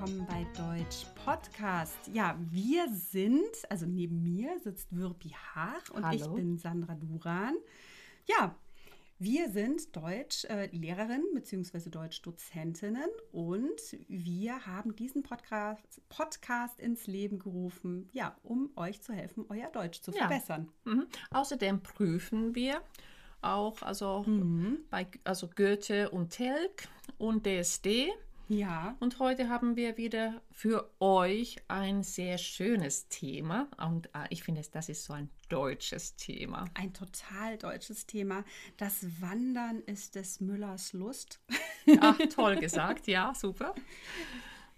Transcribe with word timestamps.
willkommen 0.00 0.26
bei 0.28 0.46
Deutsch 0.56 1.04
Podcast. 1.26 1.98
Ja, 2.10 2.34
wir 2.50 2.88
sind, 2.90 3.42
also 3.68 3.84
neben 3.84 4.22
mir 4.22 4.58
sitzt 4.60 4.96
Wirpi 4.96 5.28
Haag 5.54 5.90
und 5.92 6.06
Hallo. 6.06 6.16
ich 6.16 6.26
bin 6.32 6.56
Sandra 6.56 6.94
Duran. 6.94 7.54
Ja, 8.26 8.54
wir 9.18 9.50
sind 9.50 9.94
Deutschlehrerin 9.94 11.22
äh, 11.32 11.34
bzw. 11.34 11.90
Deutschdozentinnen 11.90 13.10
und 13.32 13.78
wir 14.08 14.64
haben 14.64 14.96
diesen 14.96 15.22
Podcast, 15.22 16.00
Podcast 16.08 16.80
ins 16.80 17.06
Leben 17.06 17.38
gerufen, 17.38 18.08
ja, 18.12 18.34
um 18.42 18.70
euch 18.76 19.02
zu 19.02 19.12
helfen, 19.12 19.44
euer 19.50 19.68
Deutsch 19.70 20.00
zu 20.00 20.12
Ja. 20.12 20.28
verbessern. 20.28 20.70
Mhm. 20.84 21.08
Außerdem 21.30 21.82
prüfen 21.82 22.54
wir 22.54 22.80
auch 23.42 23.82
also 23.82 24.22
Mhm. 24.26 24.78
bei 24.88 25.06
also 25.24 25.46
Goethe 25.54 26.08
und 26.08 26.30
Telg 26.30 26.88
und 27.18 27.44
DSD. 27.44 28.10
Ja, 28.50 28.96
Und 28.98 29.20
heute 29.20 29.48
haben 29.48 29.76
wir 29.76 29.96
wieder 29.96 30.42
für 30.50 30.90
euch 30.98 31.58
ein 31.68 32.02
sehr 32.02 32.36
schönes 32.36 33.06
Thema. 33.06 33.68
Und 33.78 34.08
äh, 34.08 34.26
ich 34.30 34.42
finde, 34.42 34.60
das 34.72 34.88
ist 34.88 35.04
so 35.04 35.12
ein 35.12 35.30
deutsches 35.48 36.16
Thema. 36.16 36.64
ein 36.74 36.92
total 36.92 37.58
deutsches 37.58 38.06
Thema. 38.06 38.42
Das 38.76 39.06
Wandern 39.20 39.78
ist 39.82 40.16
des 40.16 40.40
Müllers 40.40 40.92
Lust. 40.94 41.38
Ach, 42.00 42.18
toll 42.34 42.56
gesagt. 42.56 43.06
Ja, 43.06 43.32
super. 43.36 43.72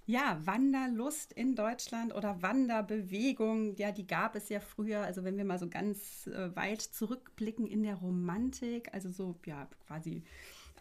Ja, 0.04 0.40
Wanderlust 0.44 1.32
in 1.32 1.54
Deutschland 1.54 2.12
oder 2.12 2.42
Wanderbewegung, 2.42 3.76
ja, 3.76 3.92
die 3.92 4.04
gab 4.04 4.34
es 4.34 4.48
ja 4.48 4.58
früher. 4.58 5.02
Also 5.02 5.22
wenn 5.22 5.36
wir 5.36 5.44
mal 5.44 5.60
so 5.60 5.68
ganz 5.68 6.26
äh, 6.26 6.54
weit 6.56 6.82
zurückblicken 6.82 7.68
in 7.68 7.84
der 7.84 7.94
Romantik, 7.94 8.92
also 8.92 9.10
so 9.10 9.36
ja 9.46 9.68
quasi 9.86 10.24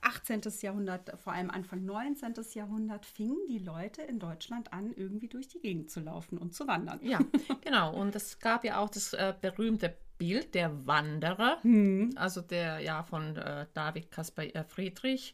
18. 0.02 0.42
Jahrhundert, 0.62 1.12
vor 1.20 1.34
allem 1.34 1.50
Anfang 1.50 1.86
19. 1.86 2.34
Jahrhundert, 2.54 3.06
fingen 3.06 3.38
die 3.48 3.60
Leute 3.60 4.02
in 4.02 4.20
Deutschland 4.20 4.74
an, 4.74 4.92
irgendwie 4.96 5.28
durch 5.28 5.48
die 5.48 5.60
Gegend 5.60 5.90
zu 5.92 6.00
laufen 6.00 6.38
und 6.38 6.54
zu 6.54 6.68
wandern. 6.68 7.00
Ja, 7.04 7.20
genau. 7.62 7.94
Und 7.96 8.16
es 8.16 8.40
gab 8.40 8.64
ja 8.64 8.80
auch 8.80 8.90
das 8.90 9.14
äh, 9.14 9.34
berühmte 9.40 9.96
Bild 10.18 10.54
der 10.56 10.86
Wanderer, 10.88 11.58
Hm. 11.64 12.12
also 12.16 12.42
der 12.42 12.80
ja 12.80 13.04
von 13.04 13.36
äh, 13.38 13.66
David 13.74 14.12
Caspar 14.12 14.46
äh, 14.46 14.64
Friedrich. 14.64 15.34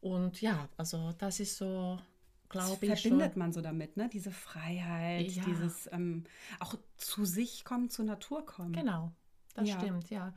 Und 0.00 0.40
ja, 0.40 0.68
also 0.76 1.12
das 1.18 1.40
ist 1.40 1.56
so, 1.56 1.98
glaube 2.48 2.86
ich, 2.86 3.00
verbindet 3.00 3.32
schon. 3.32 3.38
man 3.38 3.52
so 3.52 3.60
damit, 3.60 3.96
ne? 3.96 4.08
Diese 4.12 4.30
Freiheit, 4.30 5.30
Ja. 5.32 5.44
dieses 5.44 5.88
ähm, 5.92 6.24
auch 6.58 6.74
zu 6.96 7.24
sich 7.24 7.64
kommen, 7.64 7.90
zur 7.90 8.04
Natur 8.06 8.46
kommen. 8.46 8.72
Genau, 8.72 9.12
das 9.54 9.68
Ja. 9.68 9.78
stimmt, 9.80 10.10
ja. 10.10 10.32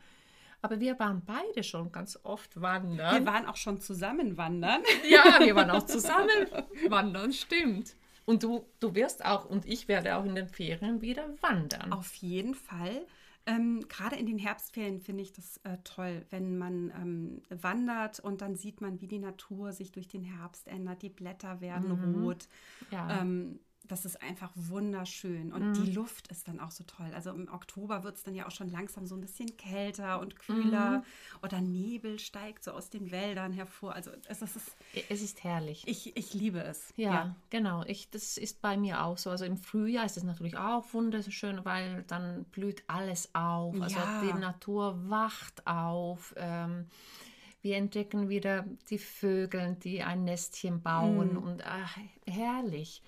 Aber 0.63 0.79
wir 0.79 0.97
waren 0.97 1.21
beide 1.25 1.61
schon 1.61 1.91
ganz 1.91 2.17
oft 2.23 2.55
Wir 2.55 2.61
wandern. 2.61 3.25
waren 3.25 3.45
auch 3.45 3.57
schon 3.57 3.81
zusammen 3.81 4.37
wandern. 4.37 4.81
ja, 5.09 5.39
wir 5.39 5.55
waren 5.55 5.69
auch 5.69 5.83
zusammen 5.83 6.47
wandern, 6.87 7.33
stimmt. 7.33 7.95
Und 8.25 8.43
du, 8.43 8.65
du 8.79 8.95
wirst 8.95 9.25
auch 9.25 9.43
und 9.45 9.65
ich 9.65 9.89
werde 9.89 10.15
auch 10.15 10.23
in 10.23 10.35
den 10.35 10.47
Ferien 10.47 11.01
wieder 11.01 11.27
wandern. 11.41 11.91
Auf 11.91 12.13
jeden 12.15 12.55
Fall. 12.55 13.05
Ähm, 13.45 13.85
Gerade 13.89 14.15
in 14.15 14.25
den 14.25 14.37
Herbstferien 14.39 15.01
finde 15.01 15.23
ich 15.23 15.33
das 15.33 15.57
äh, 15.65 15.77
toll, 15.83 16.25
wenn 16.29 16.57
man 16.57 16.91
ähm, 16.91 17.41
wandert 17.49 18.21
und 18.21 18.41
dann 18.41 18.55
sieht 18.55 18.79
man, 18.79 19.01
wie 19.01 19.07
die 19.07 19.19
Natur 19.19 19.73
sich 19.73 19.91
durch 19.91 20.07
den 20.07 20.23
Herbst 20.23 20.69
ändert. 20.69 21.01
Die 21.01 21.09
Blätter 21.09 21.59
werden 21.59 22.15
rot. 22.15 22.47
Ja. 22.89 23.19
Ähm, 23.19 23.59
das 23.85 24.05
ist 24.05 24.21
einfach 24.21 24.49
wunderschön. 24.55 25.51
Und 25.51 25.73
die 25.73 25.91
Luft 25.91 26.29
ist 26.29 26.47
dann 26.47 26.59
auch 26.61 26.71
so 26.71 26.85
toll. 26.85 27.11
Also 27.13 27.31
im 27.31 27.51
Oktober 27.51 28.03
wird 28.03 28.15
es 28.15 28.23
dann 28.23 28.33
ja 28.33 28.47
auch 28.47 28.51
schon 28.51 28.69
langsam 28.69 29.05
so 29.05 29.15
ein 29.15 29.21
bisschen 29.21 29.57
kälter 29.57 30.21
und 30.21 30.37
kühler. 30.39 31.03
Oder 31.41 31.59
Nebel 31.59 32.17
steigt 32.17 32.63
so 32.63 32.71
aus 32.71 32.89
den 32.89 33.11
Wäldern 33.11 33.51
hervor. 33.51 33.93
Also 33.93 34.11
es, 34.29 34.41
ist, 34.41 34.77
es 35.09 35.21
ist 35.21 35.43
herrlich. 35.43 35.83
ich, 35.85 36.15
ich 36.15 36.33
liebe 36.33 36.63
es. 36.63 36.93
Ja, 36.95 37.35
genau. 37.49 37.83
Ich, 37.85 38.09
das 38.09 38.37
ist 38.37 38.61
bei 38.61 38.77
mir 38.77 39.03
auch 39.03 39.17
so. 39.17 39.29
Also 39.29 39.43
im 39.43 39.57
Frühjahr 39.57 40.05
ist 40.05 40.15
es 40.15 40.23
natürlich 40.23 40.57
auch 40.57 40.93
wunderschön, 40.93 41.65
weil 41.65 42.03
dann 42.07 42.45
blüht 42.45 42.83
alles 42.87 43.35
auf. 43.35 43.79
Also 43.81 43.99
Ja. 43.99 44.21
die 44.21 44.39
Natur 44.39 45.09
wacht 45.09 45.67
auf. 45.67 46.33
Ähm, 46.37 46.87
wir 47.61 47.77
entdecken 47.77 48.29
wieder 48.29 48.65
die 48.89 48.97
Vögel, 48.97 49.75
die 49.75 50.03
ein 50.03 50.23
Nestchen 50.23 50.81
bauen 50.81 51.37
und 51.37 51.65
ach, 51.65 51.97
herrlich. 52.25 53.01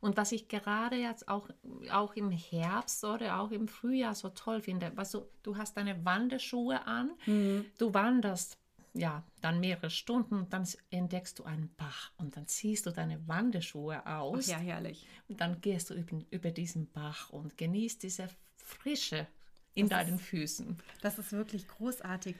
Und 0.00 0.16
was 0.16 0.32
ich 0.32 0.48
gerade 0.48 0.96
jetzt 0.96 1.28
auch, 1.28 1.48
auch 1.90 2.14
im 2.14 2.30
Herbst 2.30 3.04
oder 3.04 3.40
auch 3.40 3.50
im 3.50 3.68
Frühjahr 3.68 4.14
so 4.14 4.30
toll 4.30 4.62
finde, 4.62 4.92
was 4.94 5.10
du, 5.10 5.26
du 5.42 5.56
hast 5.56 5.76
deine 5.76 6.04
Wanderschuhe 6.04 6.86
an, 6.86 7.10
du 7.26 7.94
wanderst 7.94 8.58
ja 8.94 9.22
dann 9.40 9.60
mehrere 9.60 9.90
Stunden 9.90 10.34
und 10.34 10.52
dann 10.52 10.66
entdeckst 10.90 11.38
du 11.38 11.44
einen 11.44 11.72
Bach 11.76 12.10
und 12.16 12.36
dann 12.36 12.46
ziehst 12.46 12.86
du 12.86 12.90
deine 12.90 13.26
Wanderschuhe 13.28 14.02
Ach 14.04 14.20
aus 14.20 14.48
ja, 14.48 14.58
herrlich. 14.58 15.06
und 15.28 15.40
dann 15.40 15.60
gehst 15.60 15.90
du 15.90 15.94
über, 15.94 16.18
über 16.30 16.50
diesen 16.50 16.90
Bach 16.90 17.30
und 17.30 17.56
genießt 17.56 18.02
diese 18.02 18.28
Frische 18.56 19.26
in 19.74 19.88
deinen 19.88 20.18
Füßen. 20.18 20.78
Das 21.00 21.18
ist 21.18 21.32
wirklich 21.32 21.68
großartig. 21.68 22.36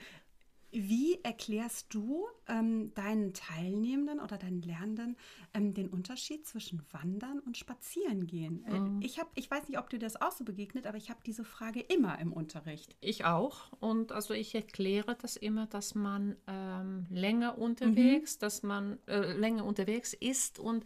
Wie 0.73 1.19
erklärst 1.23 1.93
du 1.93 2.27
ähm, 2.49 2.93
deinen 2.95 3.35
Teilnehmenden 3.35 4.21
oder 4.21 4.39
deinen 4.39 4.63
Lernenden 4.63 5.17
ähm, 5.53 5.75
den 5.75 5.89
Unterschied 5.89 6.47
zwischen 6.47 6.83
Wandern 6.93 7.41
und 7.41 7.57
Spazierengehen? 7.57 8.65
Äh, 9.01 9.05
Ich, 9.05 9.19
hab, 9.19 9.31
ich 9.35 9.51
weiß 9.51 9.69
nicht, 9.69 9.79
ob 9.79 9.91
dir 9.91 9.99
das 9.99 10.21
auch 10.21 10.33
so 10.33 10.45
begegnet, 10.45 10.87
aber 10.87 10.97
ich 10.97 11.11
habe 11.11 11.21
diese 11.27 11.45
Frage 11.45 11.81
immer 11.81 12.19
im 12.19 12.33
Unterricht. 12.33 12.97
Ich 13.01 13.25
auch. 13.25 13.73
Und 13.81 14.13
also 14.13 14.33
ich 14.35 14.55
erkläre 14.55 15.17
das 15.21 15.37
immer, 15.37 15.67
dass 15.67 15.95
man 15.95 16.37
ähm, 16.47 17.07
länger 17.11 17.59
unterwegs, 17.59 18.39
dass 18.39 18.63
man 18.63 18.99
äh, 19.07 19.33
länger 19.33 19.65
unterwegs 19.65 20.15
ist 20.15 20.59
und 20.59 20.85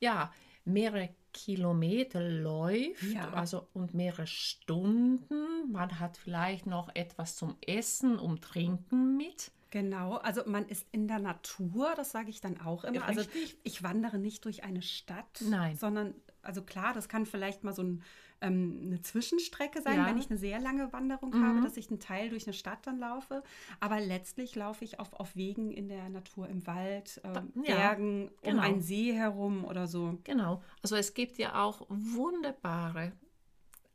ja, 0.00 0.32
mehrere 0.64 1.14
Kilometer 1.34 2.20
läuft, 2.26 3.02
Ja. 3.02 3.30
also 3.34 3.68
und 3.74 3.92
mehrere 3.92 4.26
Stunden. 4.26 5.70
Man 5.70 5.98
hat 6.00 6.16
vielleicht 6.16 6.64
noch 6.66 6.88
etwas 6.94 7.36
zum 7.36 7.56
Essen, 7.66 8.18
um 8.18 8.40
Trinken 8.40 9.16
mit. 9.18 9.50
Genau, 9.70 10.14
also 10.18 10.42
man 10.46 10.66
ist 10.68 10.86
in 10.92 11.08
der 11.08 11.18
Natur, 11.18 11.92
das 11.96 12.12
sage 12.12 12.30
ich 12.30 12.40
dann 12.40 12.60
auch 12.60 12.84
immer. 12.84 13.04
Also 13.04 13.22
Richtig. 13.22 13.58
ich 13.64 13.82
wandere 13.82 14.18
nicht 14.18 14.44
durch 14.44 14.62
eine 14.62 14.82
Stadt, 14.82 15.42
Nein. 15.50 15.76
sondern, 15.76 16.14
also 16.42 16.62
klar, 16.62 16.94
das 16.94 17.08
kann 17.08 17.26
vielleicht 17.26 17.64
mal 17.64 17.74
so 17.74 17.82
ein, 17.82 18.02
ähm, 18.44 18.80
eine 18.84 19.00
Zwischenstrecke 19.00 19.82
sein, 19.82 19.96
Ja. 19.96 20.02
Mhm. 20.02 20.06
wenn 20.08 20.18
ich 20.18 20.30
eine 20.30 20.38
sehr 20.38 20.60
lange 20.60 20.92
Wanderung 20.92 21.32
habe, 21.42 21.60
dass 21.62 21.76
ich 21.76 21.88
einen 21.90 22.00
Teil 22.00 22.28
durch 22.30 22.46
eine 22.46 22.52
Stadt 22.54 22.86
dann 22.86 22.98
laufe. 22.98 23.42
Aber 23.80 24.00
letztlich 24.00 24.54
laufe 24.54 24.84
ich 24.84 25.00
auf, 25.00 25.12
auf 25.14 25.34
Wegen 25.36 25.70
in 25.70 25.88
der 25.88 26.08
Natur, 26.08 26.48
im 26.48 26.66
Wald, 26.66 27.20
ähm, 27.24 27.52
ja, 27.64 27.74
Bergen, 27.76 28.28
um 28.28 28.34
genau. 28.42 28.62
einen 28.62 28.80
See 28.80 29.12
herum 29.12 29.64
oder 29.64 29.86
so. 29.86 30.18
Genau. 30.24 30.62
Also 30.82 30.96
es 30.96 31.14
gibt 31.14 31.38
ja 31.38 31.62
auch 31.62 31.86
wunderbare 31.88 33.12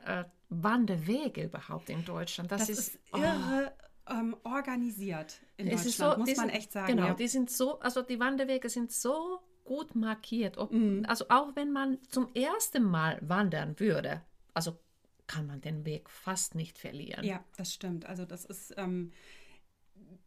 äh, 0.06 0.24
Wanderwege 0.50 1.44
überhaupt 1.44 1.90
in 1.90 2.04
Deutschland. 2.06 2.52
Das, 2.52 2.62
Das, 2.62 2.70
ist, 2.70 2.80
ist, 2.96 3.00
irre 3.14 3.72
ähm, 4.10 4.36
organisiert 4.44 5.40
in 5.58 5.68
Es 5.68 5.84
Deutschland, 5.84 5.86
ist 5.86 5.98
so, 5.98 6.20
muss 6.20 6.30
die 6.30 6.36
man 6.36 6.46
sind- 6.50 6.56
echt 6.58 6.72
sagen. 6.72 6.88
Genau, 6.96 7.08
ja. 7.08 7.14
die 7.14 7.28
sind 7.28 7.52
so, 7.52 7.80
also 7.80 8.02
die 8.02 8.20
Wanderwege 8.20 8.70
sind 8.70 8.92
so 8.92 9.40
gut 9.64 9.94
markiert. 9.94 10.58
Ob, 10.58 10.72
Mhm. 10.72 11.06
Also 11.08 11.26
auch 11.30 11.56
wenn 11.56 11.72
man 11.72 12.00
zum 12.10 12.34
ersten 12.34 12.84
Mal 12.84 13.20
wandern 13.22 13.80
würde, 13.80 14.24
also 14.54 14.78
kann 15.28 15.46
man 15.46 15.62
den 15.62 15.86
Weg 15.86 16.10
fast 16.10 16.56
nicht 16.56 16.78
verlieren. 16.78 17.24
Ja, 17.24 17.44
das 17.56 17.74
stimmt. 17.74 18.06
Also 18.06 18.26
das 18.26 18.46
ist, 18.46 18.74
ähm, 18.78 19.12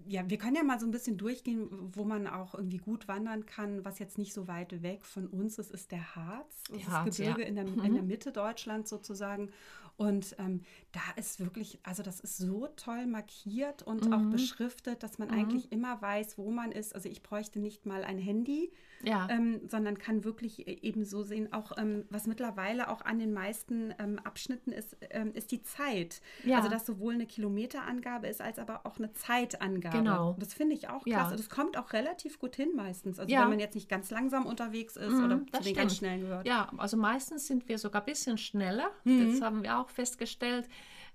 ja, 0.06 0.28
wir 0.28 0.38
können 0.38 0.56
ja 0.56 0.62
mal 0.62 0.80
so 0.80 0.86
ein 0.86 0.90
bisschen 0.90 1.16
durchgehen, 1.16 1.68
wo 1.94 2.04
man 2.04 2.26
auch 2.26 2.54
irgendwie 2.54 2.78
gut 2.78 3.08
wandern 3.08 3.46
kann, 3.46 3.84
was 3.84 3.98
jetzt 3.98 4.18
nicht 4.18 4.32
so 4.32 4.48
weit 4.48 4.82
weg 4.82 5.04
von 5.04 5.26
uns 5.28 5.58
ist, 5.58 5.70
ist 5.70 5.92
der 5.92 6.16
Harz. 6.16 6.62
Das 6.70 6.88
Harz, 6.88 7.16
Gebirge 7.16 7.42
ja. 7.42 7.48
in, 7.48 7.54
der, 7.54 7.66
in 7.66 7.94
der 7.94 8.02
Mitte 8.02 8.32
Deutschlands 8.32 8.90
sozusagen. 8.90 9.50
Und 9.98 10.34
ähm, 10.38 10.62
da 10.92 11.00
ist 11.16 11.38
wirklich, 11.38 11.78
also 11.82 12.02
das 12.02 12.18
ist 12.20 12.38
so 12.38 12.66
toll 12.76 13.06
markiert 13.06 13.82
und 13.82 14.10
auch 14.12 14.24
beschriftet, 14.30 15.02
dass 15.02 15.18
man 15.18 15.30
eigentlich 15.30 15.70
immer 15.70 16.00
weiß, 16.00 16.38
wo 16.38 16.50
man 16.50 16.72
ist. 16.72 16.94
Also 16.94 17.08
ich 17.10 17.22
bräuchte 17.22 17.60
nicht 17.60 17.84
mal 17.84 18.02
ein 18.02 18.18
Handy, 18.18 18.72
Ja. 19.02 19.28
ähm, 19.30 19.60
sondern 19.68 19.98
kann 19.98 20.24
wirklich 20.24 20.66
e- 20.66 20.78
eben 20.80 21.04
so 21.04 21.22
sehen, 21.22 21.52
auch 21.52 21.72
ähm, 21.76 22.06
was 22.08 22.26
mittlerweile 22.26 22.88
auch 22.88 23.02
an 23.02 23.18
den 23.18 23.32
meisten 23.34 23.94
ähm, 23.98 24.18
Abschnitten 24.20 24.72
ist, 24.72 24.96
ähm, 25.10 25.34
ist 25.34 25.52
die 25.52 25.62
Zeit. 25.62 26.22
Ja. 26.42 26.56
Also 26.56 26.70
dass 26.70 26.86
sowohl 26.86 27.14
eine 27.14 27.26
Kilometerangabe 27.26 28.28
ist, 28.28 28.40
als 28.40 28.58
aber 28.58 28.86
auch 28.86 28.96
eine 28.98 29.12
Zeitangabe. 29.12 29.71
Genau. 29.80 30.30
Und 30.32 30.42
Das 30.42 30.54
finde 30.54 30.74
ich 30.74 30.88
auch 30.88 31.06
Ja. 31.06 31.18
klasse. 31.20 31.36
Das 31.36 31.48
kommt 31.48 31.76
auch 31.76 31.92
relativ 31.92 32.38
gut 32.38 32.56
hin 32.56 32.72
meistens. 32.74 33.18
Also 33.18 33.32
Ja. 33.32 33.42
wenn 33.42 33.50
man 33.50 33.60
jetzt 33.60 33.74
nicht 33.74 33.88
ganz 33.88 34.10
langsam 34.10 34.46
unterwegs 34.46 34.96
ist 34.96 35.12
Mhm, 35.14 35.24
oder 35.24 35.38
zu 35.38 35.46
das 35.52 35.64
den 35.64 35.74
ganz 35.74 35.96
schnellen 35.96 36.20
gehört. 36.22 36.46
Ja, 36.46 36.70
also 36.76 36.96
meistens 36.96 37.46
sind 37.46 37.68
wir 37.68 37.78
sogar 37.78 38.02
ein 38.02 38.06
bisschen 38.06 38.38
schneller. 38.38 38.90
Mhm. 39.04 39.30
Das 39.32 39.40
haben 39.40 39.62
wir 39.62 39.78
auch 39.78 39.88
festgestellt. 39.88 40.68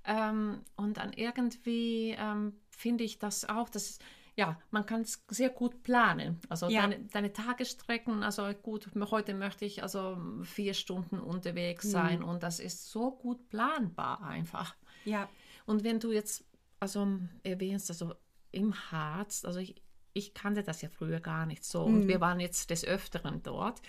Ähm, 0.06 0.62
und 0.76 0.98
dann 0.98 1.14
irgendwie 1.14 2.16
ähm, 2.18 2.54
finde 2.70 3.04
ich 3.04 3.20
das 3.20 3.48
auch, 3.50 3.70
dass 3.70 4.00
ja, 4.40 4.56
man 4.70 4.86
kann 4.86 5.02
es 5.02 5.26
sehr 5.30 5.50
gut 5.50 5.82
planen. 5.82 6.40
Also 6.48 6.70
Ja. 6.70 6.82
deine, 6.82 7.00
deine 7.06 7.34
Tagesstrecken, 7.34 8.22
also 8.22 8.44
gut, 8.62 8.88
heute 9.10 9.34
möchte 9.34 9.66
ich 9.66 9.82
also 9.82 10.16
vier 10.44 10.76
Stunden 10.76 11.20
unterwegs 11.20 11.90
sein 11.90 12.22
und 12.22 12.44
das 12.44 12.60
ist 12.60 12.92
so 12.92 13.10
gut 13.10 13.50
planbar 13.50 14.22
einfach. 14.24 14.76
Ja. 15.06 15.28
Und 15.66 15.84
wenn 15.84 16.00
du 16.00 16.12
jetzt 16.12 16.46
also 16.80 17.08
erwähnst, 17.42 17.90
also 17.90 18.14
im 18.58 18.74
Harz, 18.92 19.46
also 19.46 19.60
ich, 19.60 19.76
ich 20.14 20.34
kannte 20.34 20.64
das 20.64 20.82
ja 20.82 20.90
früher 20.90 21.20
gar 21.20 21.46
nicht 21.46 21.64
so 21.64 21.84
und 21.84 22.08
wir 22.08 22.20
waren 22.22 22.40
jetzt 22.40 22.70
des 22.70 22.84
Öfteren 22.84 23.42
dort. 23.44 23.82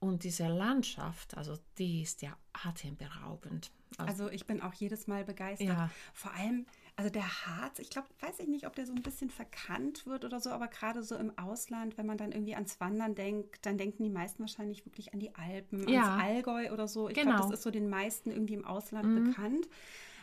und 0.00 0.22
diese 0.24 0.48
Landschaft, 0.48 1.36
also 1.36 1.56
die 1.78 2.02
ist 2.02 2.20
ja 2.22 2.36
atemberaubend. 2.52 3.70
Also, 3.96 4.28
ich 4.28 4.44
bin 4.46 4.60
auch 4.60 4.74
jedes 4.74 5.06
Mal 5.06 5.24
begeistert. 5.24 5.68
Ja. 5.68 5.88
Vor 6.12 6.32
allem, 6.32 6.66
also 6.96 7.10
der 7.10 7.46
Harz, 7.46 7.78
ich 7.78 7.90
glaube, 7.90 8.08
weiß 8.20 8.40
ich 8.40 8.48
nicht, 8.48 8.66
ob 8.66 8.74
der 8.74 8.86
so 8.86 8.92
ein 8.92 9.02
bisschen 9.02 9.30
verkannt 9.30 10.04
wird 10.04 10.24
oder 10.24 10.40
so, 10.40 10.50
aber 10.50 10.66
gerade 10.68 11.02
so 11.04 11.14
im 11.16 11.36
Ausland, 11.38 11.96
wenn 11.96 12.04
man 12.06 12.18
dann 12.18 12.32
irgendwie 12.32 12.54
ans 12.56 12.80
Wandern 12.80 13.14
denkt, 13.14 13.64
dann 13.66 13.78
denken 13.78 14.02
die 14.02 14.10
meisten 14.10 14.40
wahrscheinlich 14.40 14.84
wirklich 14.84 15.12
an 15.14 15.20
die 15.20 15.32
Alpen, 15.36 15.88
Ja. 15.88 16.16
ans 16.16 16.22
Allgäu 16.24 16.72
oder 16.72 16.88
so. 16.88 17.08
Ich 17.08 17.14
Genau. 17.14 17.30
Mhm. 17.30 17.36
glaube, 17.36 17.50
das 17.52 17.60
ist 17.60 17.62
so 17.64 17.70
den 17.70 17.88
meisten 17.88 18.30
irgendwie 18.32 18.54
im 18.54 18.64
Ausland 18.64 19.24
bekannt. 19.26 19.68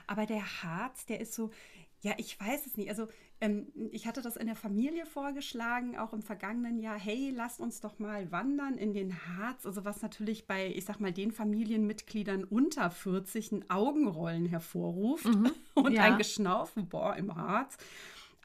Aber 0.06 0.26
der 0.26 0.44
Harz, 0.64 1.06
der 1.06 1.22
ist 1.22 1.34
so, 1.34 1.50
ja, 2.02 2.14
ich 2.18 2.38
weiß 2.40 2.66
es 2.66 2.76
nicht. 2.76 2.90
Also 2.90 3.08
ähm, 3.42 3.68
ich 3.92 4.06
hatte 4.06 4.22
das 4.22 4.38
in 4.38 4.46
der 4.46 4.56
Familie 4.56 5.08
vorgeschlagen, 5.08 5.98
auch 5.98 6.14
im 6.14 6.22
vergangenen 6.22 6.80
Jahr. 6.80 6.98
Hey, 6.98 7.32
lasst 7.36 7.60
uns 7.60 7.82
doch 7.82 7.98
mal 7.98 8.32
wandern 8.32 8.78
in 8.78 8.94
den 8.94 9.14
Harz. 9.28 9.66
Also 9.66 9.84
was 9.84 10.04
natürlich 10.04 10.46
bei, 10.46 10.68
ich 10.68 10.86
sag 10.86 11.00
mal, 11.00 11.12
den 11.12 11.32
Familienmitgliedern 11.32 12.44
unter 12.44 12.92
40 12.92 13.52
ein 13.52 13.70
Augenrollen 13.70 14.46
hervorruft 14.46 15.26
und 15.74 15.92
ja. 15.92 16.04
ein 16.04 16.20
Geschnaufen, 16.20 16.88
boah, 16.88 17.16
im 17.16 17.36
Harz. 17.36 17.78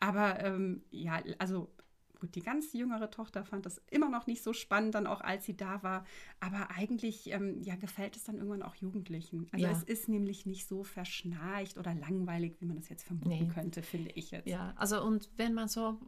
Aber 0.00 0.42
ähm, 0.42 0.82
ja, 0.90 1.22
also 1.38 1.68
gut, 2.18 2.34
die 2.34 2.42
ganz 2.42 2.72
jüngere 2.72 3.10
Tochter 3.10 3.44
fand 3.44 3.66
das 3.66 3.80
immer 3.90 4.08
noch 4.08 4.26
nicht 4.26 4.42
so 4.42 4.52
spannend, 4.52 4.94
dann 4.94 5.06
auch 5.06 5.20
als 5.20 5.44
sie 5.44 5.56
da 5.56 5.82
war. 5.82 6.04
Aber 6.40 6.70
eigentlich 6.70 7.30
ähm, 7.30 7.60
ja, 7.62 7.76
gefällt 7.76 8.16
es 8.16 8.24
dann 8.24 8.36
irgendwann 8.36 8.62
auch 8.62 8.74
Jugendlichen. 8.76 9.48
Also 9.52 9.66
Ja. 9.66 9.72
es 9.72 9.82
ist 9.82 10.08
nämlich 10.08 10.46
nicht 10.46 10.66
so 10.66 10.82
verschnarcht 10.82 11.78
oder 11.78 11.94
langweilig, 11.94 12.56
wie 12.60 12.66
man 12.66 12.76
das 12.76 12.88
jetzt 12.88 13.04
vermuten 13.04 13.28
Nee. 13.28 13.48
könnte, 13.52 13.82
finde 13.82 14.10
ich 14.12 14.30
jetzt. 14.30 14.46
Ja, 14.48 14.72
also 14.76 15.02
und 15.02 15.28
wenn 15.36 15.54
man 15.54 15.68
so 15.68 15.98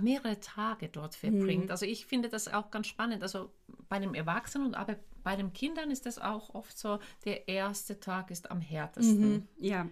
mehrere 0.00 0.40
Tage 0.40 0.88
dort 0.88 1.14
Mhm. 1.14 1.18
verbringt, 1.30 1.70
also 1.70 1.86
ich 1.86 2.06
finde 2.06 2.28
das 2.28 2.48
auch 2.48 2.70
ganz 2.70 2.86
spannend. 2.86 3.22
Also 3.22 3.50
bei 3.88 3.98
den 3.98 4.14
Erwachsenen 4.14 4.66
und 4.66 4.74
aber 4.74 4.96
bei 5.22 5.36
den 5.36 5.52
Kindern 5.54 5.90
ist 5.90 6.04
das 6.06 6.18
auch 6.18 6.54
oft 6.54 6.76
so, 6.78 6.98
der 7.24 7.48
erste 7.48 7.98
Tag 7.98 8.30
ist 8.30 8.50
am 8.50 8.60
härtesten. 8.60 9.32
Mhm. 9.32 9.48
Ja, 9.58 9.88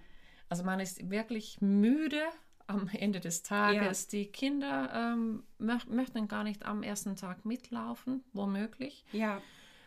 Also 0.50 0.62
man 0.64 0.78
ist 0.80 1.08
wirklich 1.10 1.58
müde 1.62 2.20
am 2.72 2.88
Ende 2.92 3.20
des 3.20 3.42
Tages. 3.42 4.08
Die 4.08 4.26
Kinder 4.26 4.90
ähm, 4.94 5.42
möch 5.58 5.86
möchten 5.86 6.28
gar 6.28 6.44
nicht 6.44 6.64
am 6.64 6.82
ersten 6.82 7.16
Tag 7.16 7.44
mitlaufen, 7.44 8.22
womöglich. 8.32 9.04
ja. 9.12 9.40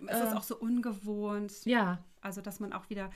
Es 0.07 0.19
ist 0.19 0.35
auch 0.35 0.43
so 0.43 0.57
ungewohnt. 0.57 1.65
Ja, 1.65 2.03
Also, 2.19 2.41
dass 2.41 2.59
man 2.59 2.73
auch 2.73 2.89
wieder, 2.89 3.09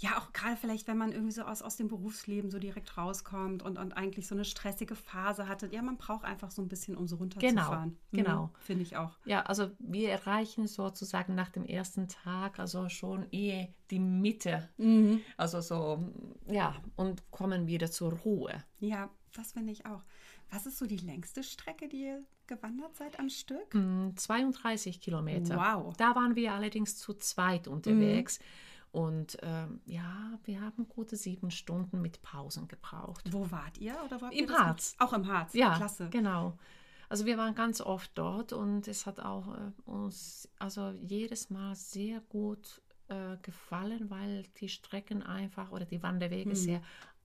ja, 0.00 0.16
auch 0.16 0.32
gerade 0.32 0.56
vielleicht, 0.56 0.88
wenn 0.88 0.96
man 0.96 1.12
irgendwie 1.12 1.32
so 1.32 1.42
aus, 1.42 1.60
aus 1.60 1.76
dem 1.76 1.88
Berufsleben 1.88 2.50
so 2.50 2.58
direkt 2.58 2.96
rauskommt 2.96 3.62
und, 3.62 3.78
und 3.78 3.92
eigentlich 3.92 4.26
so 4.26 4.34
eine 4.34 4.46
stressige 4.46 4.94
Phase 4.94 5.46
hatte. 5.46 5.68
Ja, 5.70 5.82
man 5.82 5.98
braucht 5.98 6.24
einfach 6.24 6.50
so 6.50 6.62
ein 6.62 6.68
bisschen, 6.68 6.96
um 6.96 7.06
so 7.06 7.16
runterzufahren. 7.16 7.98
genau. 8.10 8.44
Mhm, 8.46 8.50
Finde 8.60 8.82
ich 8.82 8.96
auch. 8.96 9.18
Ja, 9.26 9.42
also 9.42 9.70
wir 9.78 10.10
erreichen 10.10 10.66
sozusagen 10.66 11.34
nach 11.34 11.50
dem 11.50 11.66
ersten 11.66 12.08
Tag 12.08 12.58
also 12.58 12.88
schon 12.88 13.30
eher 13.30 13.68
die 13.90 13.98
Mitte. 13.98 14.70
Also 15.36 15.60
so, 15.60 16.10
ja, 16.46 16.74
und 16.96 17.30
kommen 17.30 17.66
wieder 17.66 17.90
zur 17.90 18.14
Ruhe. 18.14 18.64
Ja, 18.78 19.10
das 19.34 19.52
finde 19.52 19.72
ich 19.72 19.84
auch. 19.84 20.02
Was 20.50 20.64
ist 20.64 20.78
so 20.78 20.86
die 20.86 20.96
längste 20.96 21.42
Strecke, 21.42 21.88
die 21.88 22.04
ihr 22.04 22.24
gewandert 22.46 22.96
seid 22.96 23.18
am 23.20 23.28
Stück? 23.28 23.74
Mm, 23.74 24.16
32 24.16 25.00
Kilometer. 25.00 25.56
Wow. 25.56 25.94
Da 25.98 26.14
waren 26.14 26.36
wir 26.36 26.54
allerdings 26.54 26.96
zu 26.96 27.12
zweit 27.12 27.68
unterwegs. 27.68 28.40
Und 28.92 29.38
ähm, 29.42 29.80
ja, 29.86 30.38
wir 30.44 30.60
haben 30.60 30.88
gute 30.88 31.16
sieben 31.16 31.50
Stunden 31.50 32.00
mit 32.02 32.22
Pausen 32.22 32.66
gebraucht. 32.66 33.24
Wo 33.32 33.50
wart 33.50 33.78
ihr? 33.78 33.96
Oder 34.04 34.20
wo 34.20 34.26
habt 34.26 34.34
Im 34.34 34.48
ihr 34.48 34.58
Harz. 34.58 34.96
Auch 34.98 35.12
im 35.12 35.28
Harz. 35.28 35.54
Ja, 35.54 35.76
Klasse. 35.76 36.08
genau. 36.10 36.58
Also 37.08 37.26
wir 37.26 37.38
waren 37.38 37.54
ganz 37.54 37.80
oft 37.80 38.10
dort 38.14 38.52
und 38.52 38.86
es 38.88 39.06
hat 39.06 39.20
auch 39.20 39.48
äh, 39.54 39.72
uns 39.84 40.48
also 40.58 40.90
jedes 41.00 41.50
Mal 41.50 41.74
sehr 41.74 42.20
gut 42.20 42.80
äh, 43.08 43.36
gefallen, 43.42 44.10
weil 44.10 44.44
die 44.60 44.68
Strecken 44.68 45.22
einfach 45.22 45.72
oder 45.72 45.84
die 45.84 45.96
Hm. 45.96 46.02
Wanderwege 46.04 46.54
sehr 46.54 46.82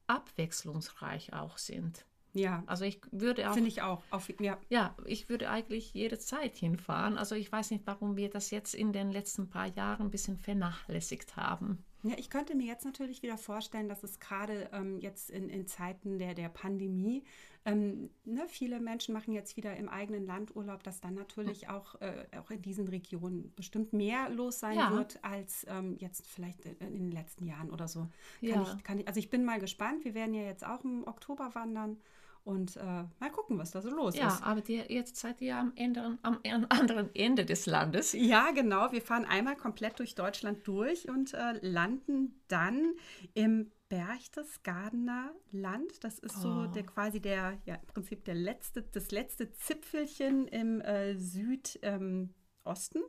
abwechslungsreich 0.07 1.33
auch 1.33 1.57
sind. 1.57 2.05
Ja, 2.35 2.63
Also 2.67 2.83
ich 2.83 2.99
würde 3.11 3.49
auch 3.49 3.53
finde 3.53 3.69
ich 3.69 3.81
auch. 3.81 4.03
Auf, 4.11 4.29
ja. 4.39 4.57
ja, 4.69 4.93
ich 5.05 5.29
würde 5.29 5.49
eigentlich 5.49 5.93
jede 5.93 6.19
Zeit 6.19 6.57
hinfahren. 6.57 7.17
Also 7.17 7.33
ich 7.33 7.49
weiß 7.51 7.71
nicht, 7.71 7.87
warum 7.87 8.17
wir 8.17 8.29
das 8.29 8.51
jetzt 8.51 8.75
in 8.75 8.91
den 8.91 9.11
letzten 9.11 9.49
paar 9.49 9.67
Jahren 9.67 10.07
ein 10.07 10.11
bisschen 10.11 10.37
vernachlässigt 10.37 11.37
haben. 11.37 11.83
Ja, 12.03 12.13
ich 12.17 12.29
könnte 12.29 12.53
mir 12.53 12.67
jetzt 12.67 12.85
natürlich 12.85 13.23
wieder 13.23 13.37
vorstellen, 13.37 13.89
dass 13.89 14.03
es 14.03 14.19
gerade 14.19 14.69
ähm, 14.73 14.99
jetzt 14.99 15.31
in, 15.31 15.49
in 15.49 15.65
Zeiten 15.65 16.19
der, 16.19 16.35
der 16.35 16.49
Pandemie, 16.49 17.23
ähm, 17.65 18.11
ne, 18.25 18.45
viele 18.47 18.79
Menschen 18.79 19.13
machen 19.13 19.33
jetzt 19.33 19.57
wieder 19.57 19.75
im 19.75 19.89
eigenen 19.89 20.27
Land 20.27 20.55
Urlaub, 20.55 20.83
dass 20.83 21.01
dann 21.01 21.15
natürlich 21.15 21.67
auch, 21.67 21.99
äh, 22.01 22.25
auch 22.37 22.51
in 22.51 22.61
diesen 22.61 22.87
Regionen 22.87 23.51
bestimmt 23.55 23.91
mehr 23.91 24.29
los 24.29 24.59
sein 24.59 24.77
Ja. 24.77 24.91
wird 24.91 25.17
als 25.23 25.65
ähm, 25.67 25.95
jetzt 25.97 26.27
vielleicht 26.27 26.63
in, 26.65 26.77
in 26.79 26.93
den 26.93 27.11
letzten 27.11 27.47
Jahren 27.47 27.71
oder 27.71 27.87
so. 27.87 28.01
Kann 28.01 28.09
Ja. 28.41 28.61
ich, 28.61 28.83
kann 28.83 28.99
ich, 28.99 29.07
also 29.07 29.19
ich 29.19 29.31
bin 29.31 29.43
mal 29.43 29.59
gespannt. 29.59 30.03
Wir 30.05 30.13
werden 30.13 30.35
ja 30.35 30.43
jetzt 30.43 30.63
auch 30.63 30.83
im 30.83 31.07
Oktober 31.07 31.55
wandern 31.55 31.97
und 32.45 32.77
äh, 32.77 32.81
mal 33.19 33.31
gucken, 33.33 33.57
was 33.57 33.71
da 33.71 33.81
so 33.81 33.89
los 33.89 34.15
Ja, 34.15 34.27
ist. 34.29 34.43
aber 34.43 34.61
die, 34.61 34.75
jetzt 34.77 35.17
seid 35.17 35.41
ihr 35.41 35.57
am, 35.57 35.73
Ende, 35.75 36.17
am 36.21 36.39
anderen 36.69 37.13
Ende 37.15 37.43
des 37.45 37.65
Landes. 37.65 38.13
Ja, 38.13 38.51
genau. 38.51 38.91
Wir 38.91 39.01
fahren 39.01 39.25
einmal 39.25 39.57
komplett 39.57 39.99
durch 39.99 40.15
Deutschland 40.15 40.65
durch 40.67 41.09
und 41.09 41.33
äh, 41.33 41.53
landen 41.61 42.39
dann 42.47 42.93
im 43.33 43.71
Berchtesgadener 43.89 45.31
Land. 45.51 46.03
Das 46.03 46.19
ist 46.19 46.41
so 46.41 46.49
Oh. 46.49 46.67
der 46.67 46.83
quasi 46.85 47.19
der, 47.19 47.57
ja, 47.65 47.75
im 47.75 47.87
Prinzip 47.87 48.23
der 48.25 48.35
letzte, 48.35 48.83
das 48.83 49.11
letzte 49.11 49.51
Zipfelchen 49.51 50.47
im 50.47 50.81
äh, 50.81 51.15
Südosten 51.17 51.79
ähm, 51.81 52.33
Osten 52.63 53.03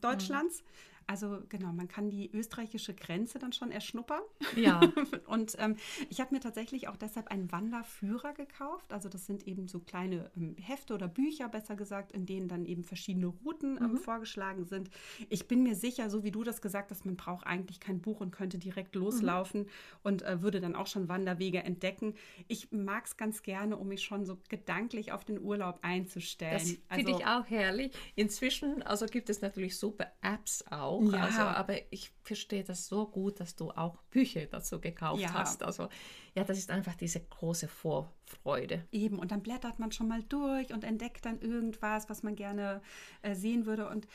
Deutschlands. 0.00 0.62
Also 1.08 1.38
genau, 1.48 1.72
man 1.72 1.88
kann 1.88 2.10
die 2.10 2.30
österreichische 2.30 2.92
Grenze 2.92 3.38
dann 3.38 3.54
schon 3.54 3.70
erschnuppern. 3.70 4.20
Ja. 4.56 4.80
Und 5.26 5.56
ähm, 5.58 5.76
ich 6.10 6.20
habe 6.20 6.34
mir 6.34 6.40
tatsächlich 6.40 6.86
auch 6.88 6.96
deshalb 6.96 7.28
einen 7.28 7.50
Wanderführer 7.50 8.34
gekauft. 8.34 8.92
Also 8.92 9.08
das 9.08 9.24
sind 9.24 9.46
eben 9.48 9.68
so 9.68 9.80
kleine 9.80 10.30
ähm, 10.36 10.54
Hefte 10.60 10.92
oder 10.92 11.08
Bücher, 11.08 11.48
besser 11.48 11.76
gesagt, 11.76 12.12
in 12.12 12.26
denen 12.26 12.46
dann 12.46 12.66
eben 12.66 12.84
verschiedene 12.84 13.26
Routen 13.26 13.78
ähm, 13.78 13.96
vorgeschlagen 13.96 14.66
sind. 14.66 14.90
Ich 15.30 15.48
bin 15.48 15.62
mir 15.62 15.74
sicher, 15.74 16.10
so 16.10 16.24
wie 16.24 16.30
du 16.30 16.44
das 16.44 16.60
gesagt 16.60 16.90
hast, 16.90 17.06
man 17.06 17.16
braucht 17.16 17.46
eigentlich 17.46 17.80
kein 17.80 18.02
Buch 18.02 18.20
und 18.20 18.30
könnte 18.30 18.58
direkt 18.58 18.94
loslaufen 18.94 19.66
und 20.02 20.20
äh, 20.22 20.42
würde 20.42 20.60
dann 20.60 20.74
auch 20.74 20.88
schon 20.88 21.08
Wanderwege 21.08 21.62
entdecken. 21.62 22.16
Ich 22.48 22.70
mag 22.70 23.06
es 23.06 23.16
ganz 23.16 23.42
gerne, 23.42 23.78
um 23.78 23.88
mich 23.88 24.02
schon 24.02 24.26
so 24.26 24.36
gedanklich 24.50 25.12
auf 25.12 25.24
den 25.24 25.40
Urlaub 25.40 25.78
einzustellen. 25.80 26.52
Das 26.52 26.96
finde 26.98 27.12
ich 27.12 27.26
auch 27.26 27.48
herrlich. 27.48 27.92
Inzwischen 28.14 28.82
also 28.82 29.06
gibt 29.06 29.30
es 29.30 29.40
natürlich 29.40 29.78
super 29.78 30.12
Apps 30.20 30.64
auch. 30.70 30.97
Ja. 31.06 31.22
Also, 31.24 31.40
aber 31.42 31.74
ich 31.92 32.10
verstehe 32.22 32.64
das 32.64 32.88
so 32.88 33.06
gut, 33.06 33.40
dass 33.40 33.56
du 33.56 33.70
auch 33.70 33.96
Bücher 34.10 34.46
dazu 34.46 34.80
gekauft 34.80 35.22
Ja. 35.22 35.32
hast. 35.34 35.62
Also 35.62 35.88
ja, 36.34 36.44
das 36.44 36.58
ist 36.58 36.70
einfach 36.70 36.94
diese 36.94 37.20
große 37.20 37.68
Vorfreude. 37.68 38.86
Eben, 38.92 39.18
und 39.18 39.30
dann 39.30 39.42
blättert 39.42 39.78
man 39.78 39.92
schon 39.92 40.08
mal 40.08 40.22
durch 40.24 40.72
und 40.72 40.84
entdeckt 40.84 41.24
dann 41.24 41.40
irgendwas, 41.40 42.08
was 42.08 42.22
man 42.22 42.36
gerne 42.36 42.82
äh, 43.22 43.34
sehen 43.34 43.66
würde. 43.66 43.88
Und 43.88 44.06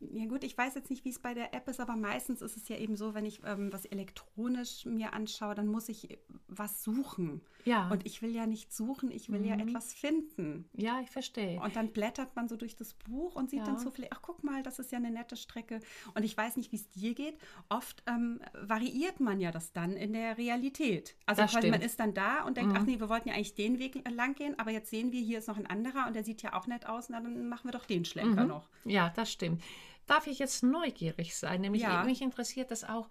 ja 0.00 0.26
gut, 0.26 0.44
ich 0.44 0.56
weiß 0.56 0.74
jetzt 0.76 0.90
nicht, 0.90 1.04
wie 1.04 1.10
es 1.10 1.18
bei 1.18 1.34
der 1.34 1.54
App 1.54 1.66
ist, 1.68 1.80
aber 1.80 1.96
meistens 1.96 2.40
ist 2.40 2.56
es 2.56 2.68
ja 2.68 2.76
eben 2.76 2.96
so, 2.96 3.14
wenn 3.14 3.24
ich 3.26 3.40
ähm, 3.44 3.72
was 3.72 3.84
elektronisch 3.84 4.84
mir 4.86 5.12
anschaue, 5.12 5.54
dann 5.54 5.66
muss 5.66 5.88
ich 5.88 6.18
was 6.46 6.84
suchen. 6.84 7.40
Ja. 7.68 7.88
Und 7.90 8.06
ich 8.06 8.22
will 8.22 8.34
ja 8.34 8.46
nicht 8.46 8.72
suchen, 8.72 9.10
ich 9.10 9.30
will 9.30 9.44
ja 9.46 9.54
etwas 9.56 9.92
finden. 9.92 10.68
Ja, 10.74 11.00
ich 11.00 11.10
verstehe. 11.10 11.60
Und 11.60 11.76
dann 11.76 11.88
blättert 11.92 12.34
man 12.36 12.48
so 12.48 12.56
durch 12.56 12.76
das 12.76 12.94
Buch 12.94 13.36
und 13.36 13.50
sieht 13.50 13.60
Ja. 13.60 13.66
dann 13.66 13.78
so 13.78 13.90
vielleicht, 13.90 14.12
ach 14.12 14.22
guck 14.22 14.42
mal, 14.42 14.62
das 14.62 14.78
ist 14.78 14.90
ja 14.92 14.98
eine 14.98 15.10
nette 15.10 15.36
Strecke. 15.36 15.80
Und 16.14 16.22
ich 16.24 16.36
weiß 16.36 16.56
nicht, 16.56 16.72
wie 16.72 16.76
es 16.76 16.88
dir 16.90 17.14
geht. 17.14 17.36
Oft 17.68 18.02
ähm, 18.06 18.40
variiert 18.54 19.20
man 19.20 19.40
ja 19.40 19.50
das 19.50 19.72
dann 19.72 19.92
in 19.96 20.12
der 20.12 20.38
Realität. 20.38 21.16
Also 21.26 21.42
quasi, 21.42 21.70
man. 21.70 21.80
Mhm. 21.80 21.86
ist 21.86 22.00
dann 22.00 22.14
da 22.14 22.44
und 22.44 22.56
denkt, 22.56 22.74
ach 22.76 22.84
nee, 22.84 22.98
wir 23.00 23.08
wollten 23.08 23.28
ja 23.28 23.34
eigentlich 23.34 23.54
den 23.54 23.78
Weg 23.78 24.02
lang 24.10 24.34
gehen, 24.34 24.58
aber 24.58 24.70
jetzt 24.70 24.90
sehen 24.90 25.12
wir, 25.12 25.20
hier 25.20 25.38
ist 25.38 25.48
noch 25.48 25.58
ein 25.58 25.66
anderer 25.66 26.06
und 26.06 26.14
der 26.14 26.24
sieht 26.24 26.42
ja 26.42 26.54
auch 26.58 26.66
nett 26.66 26.86
aus, 26.86 27.08
na 27.10 27.20
dann 27.20 27.48
machen 27.48 27.64
wir 27.68 27.72
doch 27.72 27.84
den 27.84 28.04
Schlenker 28.04 28.42
Mhm. 28.42 28.48
noch. 28.48 28.68
Ja, 28.84 29.10
das 29.10 29.30
stimmt. 29.30 29.62
Darf 30.06 30.26
ich 30.26 30.38
jetzt 30.38 30.62
neugierig 30.62 31.36
sein? 31.36 31.60
Nämlich 31.60 31.82
Ja. 31.82 32.02
mich 32.04 32.22
interessiert 32.22 32.70
das 32.70 32.82
auch. 32.84 33.10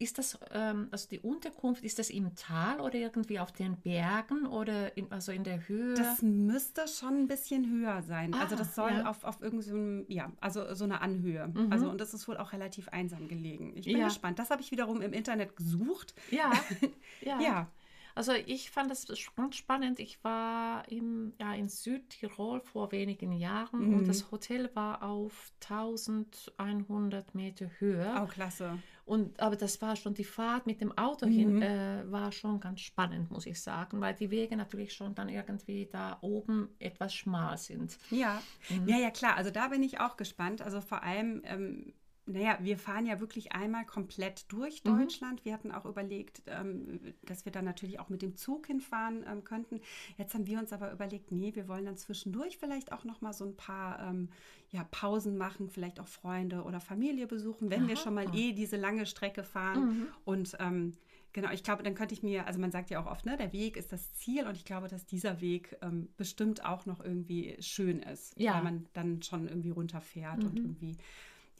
Ist 0.00 0.16
das, 0.18 0.38
ähm, 0.52 0.86
also 0.92 1.08
die 1.08 1.18
Unterkunft, 1.18 1.82
ist 1.84 1.98
das 1.98 2.08
im 2.10 2.34
Tal 2.36 2.80
oder 2.80 2.94
irgendwie 2.94 3.40
auf 3.40 3.50
den 3.50 3.76
Bergen 3.80 4.46
oder 4.46 4.96
in, 4.96 5.10
also 5.10 5.32
in 5.32 5.42
der 5.42 5.66
Höhe? 5.66 5.94
Das 5.94 6.22
müsste 6.22 6.86
schon 6.86 7.14
ein 7.22 7.26
bisschen 7.26 7.68
höher 7.68 8.00
sein. 8.02 8.32
also 8.32 8.54
Ah, 8.54 8.58
das 8.58 8.74
soll 8.76 8.92
ja. 8.92 9.10
auf, 9.10 9.24
auf 9.24 9.40
irgendeinem, 9.42 10.04
ja, 10.06 10.30
also 10.40 10.72
so 10.74 10.84
eine 10.84 11.00
Anhöhe. 11.00 11.52
Also 11.70 11.90
und 11.90 12.00
das 12.00 12.14
ist 12.14 12.28
wohl 12.28 12.36
auch 12.36 12.52
relativ 12.52 12.88
einsam 12.90 13.26
gelegen. 13.26 13.72
Ich 13.76 13.86
bin 13.86 13.94
Mhm. 13.94 14.00
Ja. 14.02 14.06
gespannt. 14.06 14.38
Das 14.38 14.50
habe 14.50 14.62
ich 14.62 14.70
wiederum 14.70 15.00
im 15.02 15.12
Internet 15.12 15.56
gesucht. 15.56 16.14
ja, 16.30 16.52
ja. 17.20 17.40
Ja. 17.40 17.70
Also 18.18 18.32
ich 18.32 18.72
fand 18.72 18.90
das 18.90 19.06
ganz 19.36 19.54
spannend. 19.54 20.00
Ich 20.00 20.24
war 20.24 20.88
im, 20.88 21.34
ja, 21.38 21.54
in 21.54 21.68
Südtirol 21.68 22.60
vor 22.60 22.90
wenigen 22.90 23.30
Jahren 23.30 23.94
und 23.94 24.08
das 24.08 24.32
Hotel 24.32 24.68
war 24.74 25.04
auf 25.04 25.52
1100 25.62 27.36
Meter 27.36 27.70
Höhe. 27.78 28.12
Oh, 28.20 28.26
klasse. 28.26 28.76
Und, 29.04 29.38
aber 29.38 29.54
das 29.54 29.80
war 29.80 29.94
schon 29.94 30.14
die 30.14 30.24
Fahrt 30.24 30.66
mit 30.66 30.80
dem 30.80 30.98
Auto 30.98 31.26
mhm. 31.26 31.30
hin, 31.30 31.62
äh, 31.62 32.02
war 32.10 32.32
schon 32.32 32.58
ganz 32.58 32.80
spannend, 32.80 33.30
muss 33.30 33.46
ich 33.46 33.62
sagen, 33.62 34.00
weil 34.00 34.14
die 34.14 34.30
Wege 34.30 34.56
natürlich 34.56 34.92
schon 34.92 35.14
dann 35.14 35.28
irgendwie 35.28 35.88
da 35.90 36.18
oben 36.20 36.68
etwas 36.80 37.14
schmal 37.14 37.56
sind. 37.56 37.98
Ja, 38.10 38.42
mhm. 38.68 38.88
ja, 38.88 38.98
ja, 38.98 39.10
klar. 39.10 39.36
Also 39.36 39.52
da 39.52 39.68
bin 39.68 39.84
ich 39.84 40.00
auch 40.00 40.16
gespannt. 40.16 40.60
Also 40.60 40.80
vor 40.80 41.04
allem, 41.04 41.40
ähm, 41.44 41.94
naja, 42.28 42.58
wir 42.60 42.78
fahren 42.78 43.06
ja 43.06 43.20
wirklich 43.20 43.52
einmal 43.52 43.84
komplett 43.84 44.50
durch 44.52 44.84
mhm. 44.84 44.98
Deutschland. 44.98 45.40
Mhm. 45.40 45.44
Wir 45.44 45.52
hatten 45.54 45.72
auch 45.72 45.84
überlegt, 45.84 46.42
ähm, 46.46 47.00
dass 47.22 47.44
wir 47.44 47.52
dann 47.52 47.64
natürlich 47.64 48.00
auch 48.00 48.08
mit 48.08 48.22
dem 48.22 48.36
Zug 48.36 48.66
hinfahren 48.66 49.24
ähm, 49.28 49.44
könnten. 49.44 49.80
Jetzt 50.16 50.34
haben 50.34 50.46
wir 50.46 50.58
uns 50.58 50.72
aber 50.72 50.92
überlegt, 50.92 51.32
nee, 51.32 51.54
wir 51.54 51.68
wollen 51.68 51.86
dann 51.86 51.96
zwischendurch 51.96 52.58
vielleicht 52.58 52.92
auch 52.92 53.04
noch 53.04 53.20
mal 53.20 53.32
so 53.32 53.44
ein 53.44 53.56
paar 53.56 54.00
ähm, 54.08 54.28
ja, 54.70 54.84
Pausen 54.90 55.38
machen, 55.38 55.70
vielleicht 55.70 56.00
auch 56.00 56.08
Freunde 56.08 56.62
oder 56.62 56.80
Familie 56.80 57.26
besuchen, 57.26 57.70
wenn 57.70 57.82
Aha. 57.82 57.88
wir 57.88 57.96
schon 57.96 58.14
mal 58.14 58.34
eh 58.34 58.52
diese 58.52 58.76
lange 58.76 59.06
Strecke 59.06 59.42
fahren. 59.42 59.86
Mhm. 59.86 60.06
Und 60.24 60.56
ähm, 60.60 60.92
Genau, 61.34 61.50
ich 61.52 61.62
glaube, 61.62 61.82
dann 61.82 61.94
könnte 61.94 62.14
ich 62.14 62.22
mir, 62.22 62.46
also 62.46 62.58
man 62.58 62.72
sagt 62.72 62.90
ja 62.90 63.00
auch 63.00 63.06
oft, 63.06 63.26
ne, 63.26 63.36
der 63.36 63.52
Weg 63.52 63.76
ist 63.76 63.92
das 63.92 64.12
Ziel 64.14 64.46
und 64.46 64.56
ich 64.56 64.64
glaube, 64.64 64.88
dass 64.88 65.04
dieser 65.04 65.40
Weg 65.40 65.76
ähm, 65.82 66.08
bestimmt 66.16 66.64
auch 66.64 66.86
noch 66.86 67.04
irgendwie 67.04 67.56
schön 67.60 68.00
ist, 68.00 68.38
ja. 68.40 68.54
weil 68.54 68.62
man 68.62 68.86
dann 68.94 69.22
schon 69.22 69.46
irgendwie 69.46 69.70
runterfährt 69.70 70.38
mhm. 70.38 70.48
und 70.48 70.58
irgendwie 70.58 70.96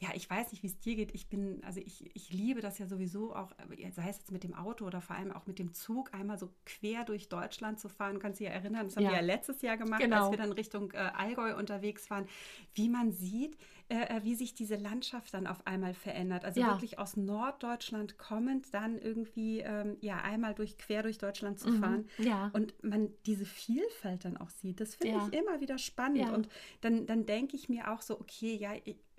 ja, 0.01 0.09
ich 0.13 0.29
weiß 0.29 0.51
nicht, 0.51 0.63
wie 0.63 0.67
es 0.67 0.79
dir 0.79 0.95
geht. 0.95 1.13
Ich 1.13 1.27
bin, 1.27 1.61
also 1.65 1.81
ich, 1.81 2.09
ich 2.15 2.31
liebe 2.31 2.61
das 2.61 2.79
ja 2.79 2.87
sowieso 2.87 3.35
auch, 3.35 3.51
äh, 3.77 3.91
sei 3.91 4.07
es 4.09 4.17
jetzt 4.17 4.31
mit 4.31 4.43
dem 4.43 4.53
Auto 4.53 4.85
oder 4.85 5.01
vor 5.01 5.17
allem 5.17 5.33
auch 5.33 5.45
mit 5.45 5.59
dem 5.59 5.73
Zug, 5.73 6.13
einmal 6.13 6.39
so 6.39 6.49
quer 6.65 7.03
durch 7.03 7.27
Deutschland 7.27 7.79
zu 7.79 7.89
fahren. 7.89 8.13
Du 8.13 8.19
kannst 8.19 8.39
dich 8.39 8.47
ja 8.47 8.53
erinnern, 8.53 8.85
das 8.85 8.95
haben 8.95 9.03
ja. 9.03 9.09
wir 9.09 9.17
ja 9.17 9.23
letztes 9.23 9.61
Jahr 9.61 9.75
gemacht, 9.75 10.01
genau. 10.01 10.23
als 10.23 10.31
wir 10.31 10.37
dann 10.37 10.53
Richtung 10.53 10.91
äh, 10.91 10.97
Allgäu 10.97 11.55
unterwegs 11.57 12.09
waren, 12.09 12.27
wie 12.73 12.87
man 12.87 13.11
sieht, 13.11 13.57
äh, 13.89 14.17
äh, 14.17 14.23
wie 14.23 14.35
sich 14.35 14.53
diese 14.53 14.75
Landschaft 14.75 15.33
dann 15.33 15.47
auf 15.47 15.65
einmal 15.65 15.95
verändert. 15.95 16.45
Also 16.45 16.61
ja. 16.61 16.67
wirklich 16.67 16.99
aus 16.99 17.17
Norddeutschland 17.17 18.19
kommend, 18.19 18.71
dann 18.71 18.99
irgendwie 18.99 19.61
ähm, 19.61 19.97
ja 19.99 20.21
einmal 20.21 20.53
durch 20.53 20.77
quer 20.77 21.01
durch 21.01 21.17
Deutschland 21.17 21.59
zu 21.59 21.71
mhm. 21.71 21.79
fahren 21.79 22.07
ja. 22.19 22.51
und 22.53 22.75
man 22.83 23.09
diese 23.25 23.45
Vielfalt 23.45 24.25
dann 24.25 24.37
auch 24.37 24.51
sieht. 24.51 24.79
Das 24.79 24.93
finde 24.93 25.19
ich 25.27 25.39
immer 25.39 25.59
wieder 25.59 25.79
spannend. 25.79 26.29
Und 26.29 26.49
dann, 26.81 27.07
dann 27.07 27.25
denke 27.25 27.55
ich 27.55 27.67
mir 27.67 27.91
auch 27.91 28.01
so, 28.01 28.19
okay, 28.19 28.55
ja, 28.55 28.73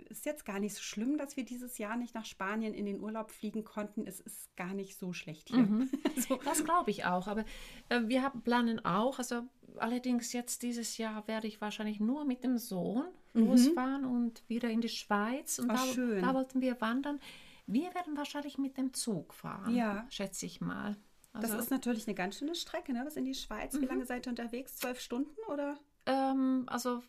ist 0.09 0.25
jetzt 0.25 0.45
gar 0.45 0.61
nicht 0.61 0.75
so 0.75 0.83
schlimm, 0.83 1.19
dass 1.19 1.37
wir 1.37 1.45
dieses 1.45 1.79
Jahr 1.79 1.97
nicht 1.97 2.15
nach 2.15 2.25
Spanien 2.25 2.75
in 2.75 2.87
den 2.87 3.01
Urlaub 3.01 3.31
fliegen 3.31 3.65
konnten. 3.65 4.07
Es 4.07 4.21
ist 4.21 4.55
gar 4.57 4.75
nicht 4.75 4.97
so 4.97 5.13
schlecht 5.13 5.49
hier. 5.49 5.59
Mhm. 5.59 5.91
so. 6.17 6.39
Das 6.45 6.65
glaube 6.65 6.91
ich 6.91 7.05
auch. 7.05 7.27
Aber 7.27 7.45
äh, 7.89 8.03
wir 8.05 8.23
haben, 8.23 8.43
planen 8.43 8.85
auch, 8.85 9.19
also 9.19 9.43
allerdings 9.81 10.33
jetzt 10.33 10.63
dieses 10.63 10.99
Jahr 10.99 11.27
werde 11.29 11.47
ich 11.47 11.61
wahrscheinlich 11.61 12.01
nur 12.01 12.25
mit 12.25 12.45
dem 12.45 12.59
Sohn 12.59 13.07
mhm. 13.35 13.47
losfahren 13.47 14.05
und 14.05 14.43
wieder 14.49 14.71
in 14.71 14.81
die 14.81 14.89
Schweiz. 14.89 15.59
Und 15.59 15.71
Ach, 15.71 15.87
da, 15.95 16.21
da, 16.21 16.35
wollten 16.35 16.61
wir 16.61 16.81
wandern. 16.81 17.21
Wir 17.67 17.95
werden 17.95 18.17
wahrscheinlich 18.17 18.59
mit 18.59 18.77
dem 18.77 18.93
Zug 18.93 19.35
fahren, 19.35 19.75
ja. 19.75 20.07
schätze 20.11 20.47
ich 20.47 20.61
mal. 20.61 20.97
Also, 21.33 21.55
das 21.55 21.65
ist 21.65 21.71
natürlich 21.71 22.09
eine 22.09 22.15
ganz 22.15 22.39
schöne 22.39 22.57
Strecke, 22.57 22.93
ne? 22.93 23.03
Was 23.05 23.17
in 23.17 23.25
die 23.25 23.35
Schweiz? 23.35 23.75
Wie 23.75 23.83
mhm. 23.83 23.89
lange 23.89 24.07
seid 24.07 24.27
ihr 24.27 24.31
unterwegs? 24.31 24.77
Zwölf 24.77 25.01
Stunden 25.01 25.39
oder? 25.49 25.79
Ähm, 26.07 26.65
also 26.67 27.03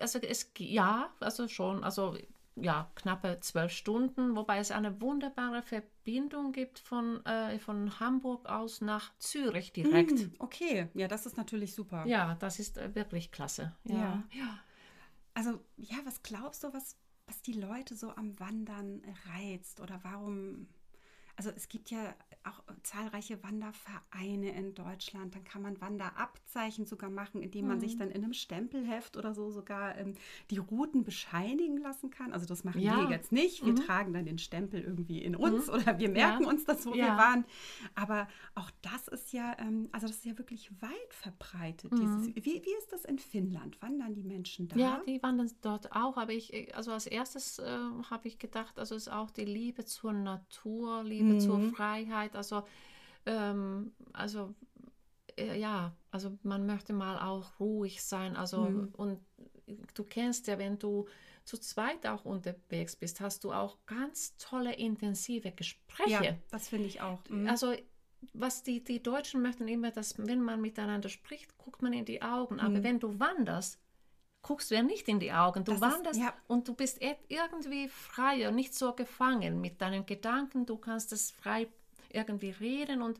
also 0.00 0.18
es 0.18 0.50
ja, 0.58 1.10
also 1.20 1.48
schon, 1.48 1.84
also 1.84 2.16
ja, 2.56 2.90
knappe 2.94 3.38
zwölf 3.40 3.72
Stunden, 3.72 4.36
wobei 4.36 4.58
es 4.58 4.70
eine 4.70 5.00
wunderbare 5.00 5.62
Verbindung 5.62 6.52
gibt 6.52 6.78
von, 6.78 7.24
äh, 7.24 7.58
von 7.58 7.98
Hamburg 7.98 8.46
aus 8.48 8.80
nach 8.80 9.16
Zürich 9.18 9.72
direkt. 9.72 10.12
Mm, 10.12 10.32
okay, 10.38 10.88
ja, 10.94 11.08
das 11.08 11.26
ist 11.26 11.36
natürlich 11.36 11.74
super. 11.74 12.06
Ja, 12.06 12.36
das 12.36 12.58
ist 12.58 12.76
äh, 12.76 12.94
wirklich 12.94 13.32
klasse. 13.32 13.74
Ja. 13.84 13.94
ja. 13.94 14.24
ja. 14.32 14.58
Also, 15.34 15.64
ja, 15.76 15.96
was 16.04 16.22
glaubst 16.22 16.62
du, 16.62 16.72
was, 16.74 16.98
was 17.26 17.40
die 17.40 17.54
Leute 17.54 17.96
so 17.96 18.10
am 18.10 18.38
Wandern 18.38 19.02
reizt 19.32 19.80
oder 19.80 20.00
warum? 20.02 20.68
Also, 21.36 21.50
es 21.50 21.68
gibt 21.68 21.90
ja 21.90 22.14
auch 22.44 22.62
zahlreiche 22.82 23.42
Wandervereine 23.42 24.50
in 24.50 24.74
Deutschland. 24.74 25.34
Dann 25.34 25.44
kann 25.44 25.62
man 25.62 25.80
Wanderabzeichen 25.80 26.86
sogar 26.86 27.10
machen, 27.10 27.40
indem 27.40 27.68
man 27.68 27.76
mhm. 27.76 27.80
sich 27.80 27.96
dann 27.96 28.10
in 28.10 28.24
einem 28.24 28.32
Stempelheft 28.32 29.16
oder 29.16 29.34
so 29.34 29.50
sogar 29.50 29.96
ähm, 29.98 30.14
die 30.50 30.58
Routen 30.58 31.04
bescheinigen 31.04 31.78
lassen 31.78 32.10
kann. 32.10 32.32
Also 32.32 32.46
das 32.46 32.64
machen 32.64 32.80
ja. 32.80 32.96
wir 32.96 33.10
jetzt 33.10 33.32
nicht. 33.32 33.64
Wir 33.64 33.72
mhm. 33.72 33.76
tragen 33.76 34.12
dann 34.12 34.24
den 34.24 34.38
Stempel 34.38 34.80
irgendwie 34.80 35.22
in 35.22 35.36
uns 35.36 35.68
mhm. 35.68 35.74
oder 35.74 35.98
wir 35.98 36.08
merken 36.08 36.44
ja. 36.44 36.48
uns 36.48 36.64
das, 36.64 36.84
wo 36.86 36.94
ja. 36.94 37.06
wir 37.06 37.16
waren. 37.16 37.44
Aber 37.94 38.28
auch 38.54 38.70
das 38.82 39.08
ist 39.08 39.32
ja, 39.32 39.56
ähm, 39.58 39.88
also 39.92 40.08
das 40.08 40.16
ist 40.16 40.24
ja 40.24 40.36
wirklich 40.38 40.70
weit 40.80 41.14
verbreitet. 41.14 41.92
Dieses, 41.92 42.28
mhm. 42.28 42.36
wie, 42.36 42.62
wie 42.64 42.76
ist 42.78 42.92
das 42.92 43.04
in 43.04 43.18
Finnland? 43.18 43.80
Wandern 43.80 44.14
die 44.14 44.24
Menschen 44.24 44.68
da? 44.68 44.76
Ja, 44.76 45.02
die 45.06 45.22
wandern 45.22 45.50
dort 45.60 45.92
auch. 45.92 46.16
Aber 46.16 46.32
ich, 46.32 46.74
also 46.74 46.90
als 46.90 47.06
erstes 47.06 47.60
äh, 47.60 47.78
habe 48.10 48.26
ich 48.26 48.38
gedacht, 48.38 48.78
also 48.78 48.94
ist 48.96 49.10
auch 49.10 49.30
die 49.30 49.44
Liebe 49.44 49.84
zur 49.84 50.12
Natur, 50.12 51.04
Liebe 51.04 51.21
zur 51.40 51.58
mhm. 51.58 51.74
Freiheit 51.74 52.32
Zeit. 52.32 52.36
Also, 52.36 52.64
ähm, 53.26 53.92
also 54.12 54.54
äh, 55.36 55.58
ja, 55.58 55.94
also 56.10 56.38
man 56.42 56.66
möchte 56.66 56.92
mal 56.92 57.18
auch 57.18 57.60
ruhig 57.60 58.02
sein. 58.02 58.36
Also 58.36 58.62
mhm. 58.64 58.92
und 58.96 59.20
du 59.94 60.04
kennst 60.04 60.46
ja, 60.46 60.58
wenn 60.58 60.78
du 60.78 61.06
zu 61.44 61.58
zweit 61.58 62.06
auch 62.06 62.24
unterwegs 62.24 62.94
bist, 62.96 63.20
hast 63.20 63.44
du 63.44 63.52
auch 63.52 63.78
ganz 63.86 64.36
tolle, 64.36 64.74
intensive 64.74 65.50
Gespräche. 65.52 66.24
Ja, 66.24 66.34
das 66.50 66.68
finde 66.68 66.86
ich 66.86 67.00
auch. 67.00 67.18
Mhm. 67.28 67.48
Also 67.48 67.74
was 68.34 68.62
die, 68.62 68.84
die 68.84 69.02
Deutschen 69.02 69.42
möchten 69.42 69.66
immer, 69.66 69.90
dass 69.90 70.16
wenn 70.16 70.40
man 70.40 70.60
miteinander 70.60 71.08
spricht, 71.08 71.58
guckt 71.58 71.82
man 71.82 71.92
in 71.92 72.04
die 72.04 72.22
Augen. 72.22 72.60
Aber 72.60 72.78
mhm. 72.78 72.84
wenn 72.84 73.00
du 73.00 73.18
wanderst, 73.18 73.80
guckst 74.42 74.70
du 74.70 74.74
ja 74.74 74.82
nicht 74.82 75.08
in 75.08 75.20
die 75.20 75.32
Augen. 75.32 75.64
Du 75.64 75.72
das 75.72 75.80
wanderst 75.80 76.18
ist, 76.18 76.24
ja. 76.24 76.34
und 76.48 76.68
du 76.68 76.74
bist 76.74 77.00
irgendwie 77.00 77.88
frei 77.88 78.48
und 78.48 78.56
nicht 78.56 78.74
so 78.74 78.92
gefangen 78.92 79.60
mit 79.60 79.80
deinen 79.80 80.04
Gedanken. 80.04 80.66
Du 80.66 80.76
kannst 80.76 81.12
es 81.12 81.30
frei 81.30 81.68
irgendwie 82.10 82.50
reden 82.50 83.02
und 83.02 83.18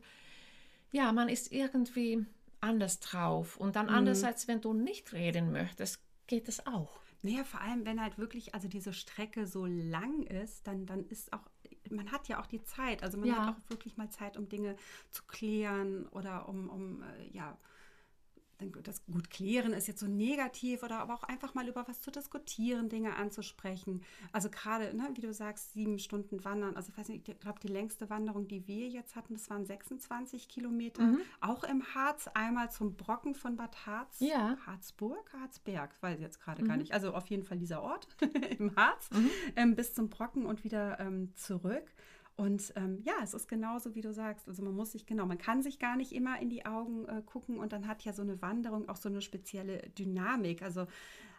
ja, 0.91 1.11
man 1.11 1.29
ist 1.29 1.51
irgendwie 1.51 2.25
anders 2.59 2.99
drauf. 2.99 3.57
Und 3.57 3.75
dann 3.75 3.87
mhm. 3.87 3.95
andererseits, 3.95 4.47
wenn 4.47 4.61
du 4.61 4.73
nicht 4.73 5.13
reden 5.13 5.51
möchtest, 5.51 5.99
geht 6.27 6.47
es 6.47 6.65
auch. 6.67 6.99
Naja, 7.21 7.45
vor 7.45 7.61
allem, 7.61 7.85
wenn 7.85 8.01
halt 8.01 8.17
wirklich, 8.17 8.53
also 8.53 8.67
diese 8.67 8.91
Strecke 8.91 9.47
so 9.47 9.65
lang 9.65 10.23
ist, 10.23 10.67
dann, 10.67 10.85
dann 10.85 11.05
ist 11.07 11.31
auch, 11.31 11.49
man 11.89 12.11
hat 12.11 12.27
ja 12.27 12.41
auch 12.41 12.47
die 12.47 12.63
Zeit. 12.63 13.01
Also 13.01 13.17
man 13.17 13.29
ja. 13.29 13.47
hat 13.47 13.55
auch 13.55 13.69
wirklich 13.69 13.95
mal 13.95 14.09
Zeit, 14.09 14.35
um 14.35 14.49
Dinge 14.49 14.75
zu 15.09 15.23
klären 15.23 16.05
oder 16.09 16.49
um, 16.49 16.69
um 16.69 17.01
äh, 17.01 17.29
ja, 17.31 17.57
das 18.83 19.05
gut 19.05 19.29
klären 19.29 19.73
ist 19.73 19.87
jetzt 19.87 19.99
so 19.99 20.07
negativ 20.07 20.83
oder 20.83 20.99
aber 20.99 21.13
auch 21.13 21.23
einfach 21.23 21.53
mal 21.53 21.67
über 21.67 21.87
was 21.87 22.01
zu 22.01 22.11
diskutieren, 22.11 22.89
Dinge 22.89 23.15
anzusprechen. 23.15 24.01
Also 24.31 24.49
gerade, 24.49 24.95
ne, 24.95 25.09
wie 25.15 25.21
du 25.21 25.33
sagst, 25.33 25.73
sieben 25.73 25.99
Stunden 25.99 26.43
wandern. 26.43 26.75
Also 26.75 26.89
ich 26.91 26.97
weiß 26.97 27.09
nicht, 27.09 27.27
ich 27.27 27.39
glaube, 27.39 27.59
die 27.61 27.67
längste 27.67 28.09
Wanderung, 28.09 28.47
die 28.47 28.67
wir 28.67 28.87
jetzt 28.87 29.15
hatten, 29.15 29.33
das 29.33 29.49
waren 29.49 29.65
26 29.65 30.47
Kilometer. 30.47 31.03
Mhm. 31.03 31.21
Auch 31.41 31.63
im 31.63 31.83
Harz, 31.93 32.29
einmal 32.33 32.71
zum 32.71 32.95
Brocken 32.95 33.35
von 33.35 33.55
Bad 33.55 33.85
Harz. 33.85 34.17
Ja. 34.19 34.57
Harzburg, 34.65 35.31
Harzberg, 35.33 35.91
weiß 36.01 36.15
ich 36.15 36.21
jetzt 36.21 36.39
gerade 36.39 36.63
mhm. 36.63 36.67
gar 36.67 36.77
nicht. 36.77 36.93
Also 36.93 37.13
auf 37.13 37.27
jeden 37.27 37.43
Fall 37.43 37.57
dieser 37.57 37.81
Ort 37.81 38.07
im 38.59 38.75
Harz, 38.75 39.09
mhm. 39.11 39.29
ähm, 39.55 39.75
bis 39.75 39.93
zum 39.93 40.09
Brocken 40.09 40.45
und 40.45 40.63
wieder 40.63 40.99
ähm, 40.99 41.33
zurück. 41.35 41.91
Und 42.35 42.73
ähm, 42.75 42.99
ja, 43.03 43.13
es 43.21 43.33
ist 43.33 43.47
genauso, 43.47 43.93
wie 43.93 44.01
du 44.01 44.11
sagst. 44.11 44.47
Also 44.47 44.63
man 44.63 44.73
muss 44.73 44.93
sich 44.93 45.05
genau, 45.05 45.25
man 45.25 45.37
kann 45.37 45.61
sich 45.61 45.77
gar 45.77 45.95
nicht 45.95 46.11
immer 46.13 46.39
in 46.41 46.49
die 46.49 46.65
Augen 46.65 47.05
äh, 47.05 47.21
gucken 47.23 47.59
und 47.59 47.73
dann 47.73 47.87
hat 47.87 48.03
ja 48.03 48.13
so 48.13 48.23
eine 48.23 48.41
Wanderung 48.41 48.89
auch 48.89 48.95
so 48.95 49.07
eine 49.07 49.21
spezielle 49.21 49.89
Dynamik. 49.97 50.63
Also 50.63 50.87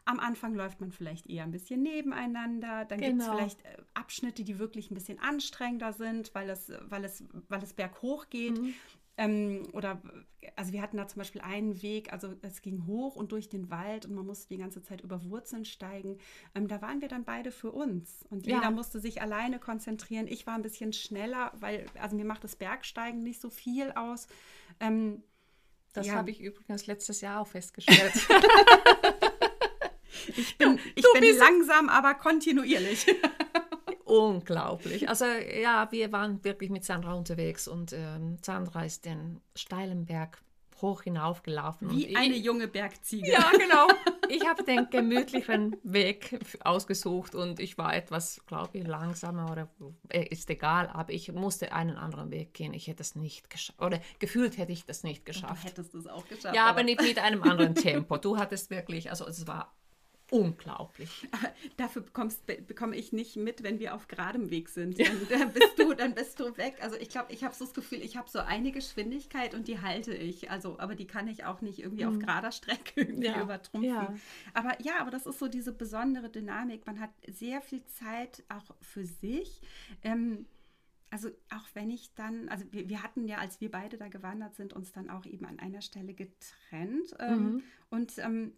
am 0.05 0.21
Anfang 0.21 0.55
läuft 0.55 0.81
man 0.81 0.93
vielleicht 0.93 1.27
eher 1.29 1.45
ein 1.45 1.51
bisschen 1.51 1.83
nebeneinander, 1.83 2.85
dann 2.85 3.01
genau. 3.01 3.09
gibt 3.09 3.21
es 3.21 3.29
vielleicht 3.29 3.65
äh, 3.65 3.83
Abschnitte, 3.95 4.45
die 4.45 4.59
wirklich 4.59 4.91
ein 4.91 4.95
bisschen 4.95 5.19
anstrengender 5.19 5.93
sind, 5.93 6.35
weil 6.35 6.49
es, 6.51 6.71
weil 6.83 7.05
es, 7.05 7.25
weil 7.49 7.63
es 7.63 7.73
berghoch 7.73 8.29
geht. 8.29 8.61
Mhm. 8.61 8.75
Ähm, 9.17 9.69
oder, 9.73 10.03
also 10.57 10.73
wir 10.73 10.83
hatten 10.83 10.97
da 10.97 11.07
zum 11.07 11.21
Beispiel 11.21 11.41
einen 11.41 11.83
Weg, 11.83 12.13
also 12.13 12.35
es 12.43 12.63
ging 12.63 12.87
hoch 12.87 13.15
und 13.15 13.31
durch 13.33 13.49
den 13.49 13.71
Wald 13.71 14.07
und 14.07 14.15
man 14.15 14.27
musste 14.27 14.49
die 14.49 14.59
ganze 14.59 14.83
Zeit 14.83 15.03
über 15.03 15.25
Wurzeln 15.25 15.65
steigen. 15.65 16.19
Ähm, 16.55 16.67
da 16.67 16.83
waren 16.83 17.01
wir 17.01 17.09
dann 17.09 17.25
beide 17.25 17.53
für 17.53 17.71
uns 17.71 18.25
und 18.31 18.47
ja. 18.47 18.57
jeder 18.57 18.71
musste 18.71 18.99
sich 18.99 19.23
alleine 19.23 19.61
konzentrieren. 19.61 20.27
Ich 20.27 20.47
war 20.47 20.55
ein 20.55 20.63
bisschen 20.63 20.93
schneller, 20.93 21.53
weil, 21.61 21.87
also 22.01 22.17
mir 22.17 22.25
macht 22.25 22.43
das 22.43 22.57
Bergsteigen 22.57 23.23
nicht 23.23 23.41
so 23.41 23.51
viel 23.51 23.93
aus. 23.93 24.27
Ähm, 24.81 25.23
das 25.93 26.09
ja. 26.09 26.15
habe 26.15 26.31
ich 26.31 26.41
übrigens 26.41 26.87
letztes 26.87 27.21
Jahr 27.21 27.41
auch 27.41 27.47
festgestellt. 27.47 28.15
ich 30.37 30.59
bin, 30.59 30.79
ich 30.97 31.05
bin 31.15 31.37
langsam, 31.39 31.89
aber 31.89 32.15
kontinuierlich. 32.15 33.07
unglaublich. 34.19 35.09
Also 35.09 35.25
ja, 35.25 35.89
wir 35.91 36.13
waren 36.13 36.43
wirklich 36.45 36.71
mit 36.71 36.85
Sandra 36.85 37.15
unterwegs 37.15 37.69
und 37.69 37.93
ähm, 37.93 38.39
Sandra 38.43 38.85
ist 38.85 39.05
den 39.05 39.41
steilen 39.55 40.07
Berg 40.07 40.43
hoch 40.81 41.03
hinaufgelaufen. 41.03 41.91
Wie 41.91 42.17
eine 42.17 42.35
ich, 42.35 42.45
junge 42.45 42.69
Bergziege. 42.69 43.31
Ja, 43.33 43.51
genau. 43.51 43.87
Ich 44.31 44.47
habe 44.49 44.65
den 44.65 44.89
gemütlichen 44.89 45.77
Weg 45.83 46.39
ausgesucht 46.65 47.35
und 47.35 47.61
ich 47.61 47.77
war 47.77 47.95
etwas, 47.95 48.41
glaube 48.47 48.79
ich, 48.79 48.87
langsamer 48.87 49.53
oder 49.53 49.69
äh, 50.09 50.27
ist 50.29 50.49
egal, 50.49 50.89
aber 50.89 51.13
ich 51.13 51.31
musste 51.31 51.73
einen 51.73 51.97
anderen 51.97 52.31
Weg 52.31 52.55
gehen. 52.55 52.73
Ich 52.73 52.87
hätte 52.87 53.03
es 53.03 53.17
nicht 53.17 53.51
geschafft 53.51 53.83
oder 53.83 54.01
gefühlt 54.21 54.57
hätte 54.57 54.73
ich 54.73 54.87
das 54.87 55.03
nicht 55.03 55.27
geschafft. 55.27 55.65
Du 55.65 55.69
hättest 55.69 55.95
es 55.95 56.07
auch 56.07 56.27
geschafft. 56.27 56.55
Ja, 56.55 56.63
aber, 56.63 56.71
aber 56.71 56.83
nicht 56.85 57.03
mit 57.03 57.19
einem 57.19 57.43
anderen 57.43 57.75
Tempo. 57.75 58.17
Du 58.17 58.39
hattest 58.39 58.71
wirklich, 58.71 59.11
also 59.11 59.27
es 59.27 59.47
war 59.47 59.75
unglaublich. 60.31 61.29
Dafür 61.77 62.03
bekommst, 62.03 62.47
bekomme 62.47 62.97
ich 62.97 63.13
nicht 63.13 63.37
mit, 63.37 63.63
wenn 63.63 63.79
wir 63.79 63.95
auf 63.95 64.09
geradem 64.09 64.51
Weg 64.51 64.69
sind. 64.69 64.99
Dann, 64.99 65.07
dann 65.29 65.53
bist 65.53 65.79
du, 65.79 65.95
dann 65.95 66.15
bist 66.15 66.41
du 66.41 66.57
weg. 66.57 66.77
Also 66.81 66.97
ich 66.97 67.09
glaube, 67.09 67.33
ich 67.33 67.45
habe 67.45 67.55
so 67.55 67.65
das 67.65 67.75
Gefühl, 67.75 68.03
ich 68.03 68.17
habe 68.17 68.29
so 68.29 68.41
eine 68.41 68.73
Geschwindigkeit 68.73 69.55
und 69.55 69.69
die 69.69 69.81
halte 69.81 70.15
ich. 70.15 70.51
Also, 70.51 70.79
aber 70.79 70.95
die 70.95 71.07
kann 71.07 71.29
ich 71.29 71.45
auch 71.45 71.61
nicht 71.61 71.79
irgendwie 71.79 72.05
mhm. 72.05 72.11
auf 72.11 72.19
gerader 72.19 72.53
Strecke 72.53 72.93
irgendwie 73.01 73.27
ja. 73.27 73.43
übertrumpfen. 73.43 73.91
Ja. 73.91 74.15
Aber 74.55 74.81
ja, 74.83 75.01
aber 75.01 75.11
das 75.11 75.27
ist 75.27 75.39
so 75.39 75.49
diese 75.49 75.73
besondere 75.73 76.31
Dynamik. 76.31 76.87
Man 76.87 77.01
hat 77.01 77.11
sehr 77.29 77.61
viel 77.61 77.85
Zeit 77.85 78.43
auch 78.49 78.75
für 78.81 79.05
sich. 79.05 79.61
Ähm, 80.03 80.47
also 81.11 81.29
auch 81.51 81.69
wenn 81.75 81.91
ich 81.91 82.13
dann, 82.15 82.49
also 82.49 82.65
wir, 82.73 82.89
wir, 82.89 83.05
hatten 83.05 83.29
ja, 83.29 83.39
als 83.39 83.61
wir 83.61 83.71
beide 83.71 83.97
da 83.97 84.09
gewandert 84.09 84.57
sind, 84.57 84.73
uns 84.73 84.91
dann 84.91 85.11
auch 85.11 85.27
eben 85.27 85.45
an 85.45 85.61
einer 85.61 85.81
Stelle 85.81 86.13
getrennt. 86.13 87.15
Ähm, 87.21 87.39
mhm. 87.39 87.63
Und 87.89 88.19
ähm, 88.19 88.53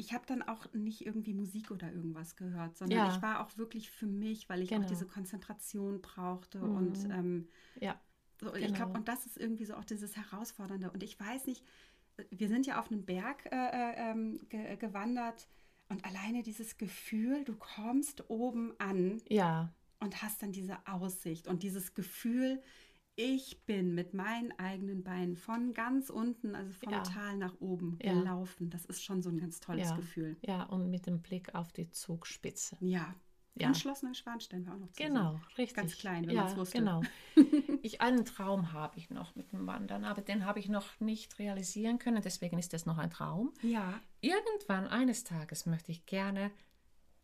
ich 0.00 0.14
habe 0.14 0.24
dann 0.26 0.42
auch 0.42 0.72
nicht 0.72 1.04
irgendwie 1.04 1.34
Musik 1.34 1.70
oder 1.70 1.92
irgendwas 1.92 2.34
gehört, 2.34 2.76
sondern 2.76 2.98
ja. 2.98 3.14
ich 3.14 3.22
war 3.22 3.40
auch 3.40 3.56
wirklich 3.58 3.90
für 3.90 4.06
mich, 4.06 4.48
weil 4.48 4.62
ich 4.62 4.70
genau. 4.70 4.82
auch 4.82 4.88
diese 4.88 5.06
Konzentration 5.06 6.00
brauchte 6.00 6.58
mhm. 6.58 6.76
und 6.76 7.04
ähm, 7.10 7.48
ja. 7.78 8.00
So, 8.40 8.50
genau. 8.50 8.66
ich 8.66 8.74
glaube, 8.74 8.98
und 8.98 9.06
das 9.06 9.26
ist 9.26 9.36
irgendwie 9.36 9.66
so 9.66 9.74
auch 9.74 9.84
dieses 9.84 10.16
Herausfordernde. 10.16 10.90
Und 10.90 11.02
ich 11.02 11.20
weiß 11.20 11.46
nicht, 11.46 11.62
wir 12.30 12.48
sind 12.48 12.66
ja 12.66 12.80
auf 12.80 12.90
einen 12.90 13.04
Berg 13.04 13.44
äh, 13.52 13.54
äh, 13.54 14.10
ähm, 14.10 14.40
ge 14.48 14.76
gewandert 14.76 15.46
und 15.90 16.02
alleine 16.06 16.42
dieses 16.42 16.78
Gefühl, 16.78 17.44
du 17.44 17.54
kommst 17.54 18.30
oben 18.30 18.72
an. 18.78 19.20
Ja 19.28 19.70
und 20.00 20.22
hast 20.22 20.42
dann 20.42 20.50
diese 20.50 20.78
Aussicht 20.86 21.46
und 21.46 21.62
dieses 21.62 21.94
Gefühl, 21.94 22.62
ich 23.20 23.66
bin 23.66 23.94
mit 23.94 24.14
meinen 24.14 24.58
eigenen 24.58 25.04
Beinen 25.04 25.36
von 25.36 25.74
ganz 25.74 26.08
unten, 26.08 26.54
also 26.54 26.72
vom 26.72 26.92
ja. 26.92 27.02
Tal 27.02 27.36
nach 27.36 27.54
oben 27.60 27.98
ja. 28.02 28.14
gelaufen. 28.14 28.70
Das 28.70 28.86
ist 28.86 29.04
schon 29.04 29.20
so 29.20 29.28
ein 29.28 29.38
ganz 29.38 29.60
tolles 29.60 29.90
ja. 29.90 29.96
Gefühl. 29.96 30.36
Ja, 30.40 30.62
und 30.64 30.90
mit 30.90 31.06
dem 31.06 31.20
Blick 31.20 31.54
auf 31.54 31.70
die 31.72 31.90
Zugspitze. 31.90 32.78
Ja. 32.80 33.14
Ja. 33.56 33.68
Und 33.68 33.76
Schloss 33.76 34.02
Neuschwanstein 34.02 34.64
war 34.66 34.74
auch 34.74 34.78
noch 34.78 34.92
zu 34.92 35.02
Genau, 35.02 35.32
sehen. 35.32 35.42
richtig. 35.58 35.76
Ganz 35.76 35.98
klein, 35.98 36.26
wenn 36.26 36.34
ja, 36.34 36.44
man 36.44 36.52
es 36.52 36.56
wusste. 36.56 36.78
Genau. 36.78 37.02
ich, 37.82 38.00
einen 38.00 38.24
Traum 38.24 38.72
habe 38.72 38.96
ich 38.96 39.10
noch 39.10 39.34
mit 39.34 39.52
dem 39.52 39.66
Wandern, 39.66 40.04
aber 40.04 40.22
den 40.22 40.46
habe 40.46 40.60
ich 40.60 40.68
noch 40.68 40.98
nicht 41.00 41.38
realisieren 41.38 41.98
können. 41.98 42.22
Deswegen 42.22 42.58
ist 42.58 42.72
das 42.72 42.86
noch 42.86 42.96
ein 42.96 43.10
Traum. 43.10 43.52
Ja. 43.62 44.00
Irgendwann 44.20 44.86
eines 44.86 45.24
Tages 45.24 45.66
möchte 45.66 45.90
ich 45.90 46.06
gerne 46.06 46.52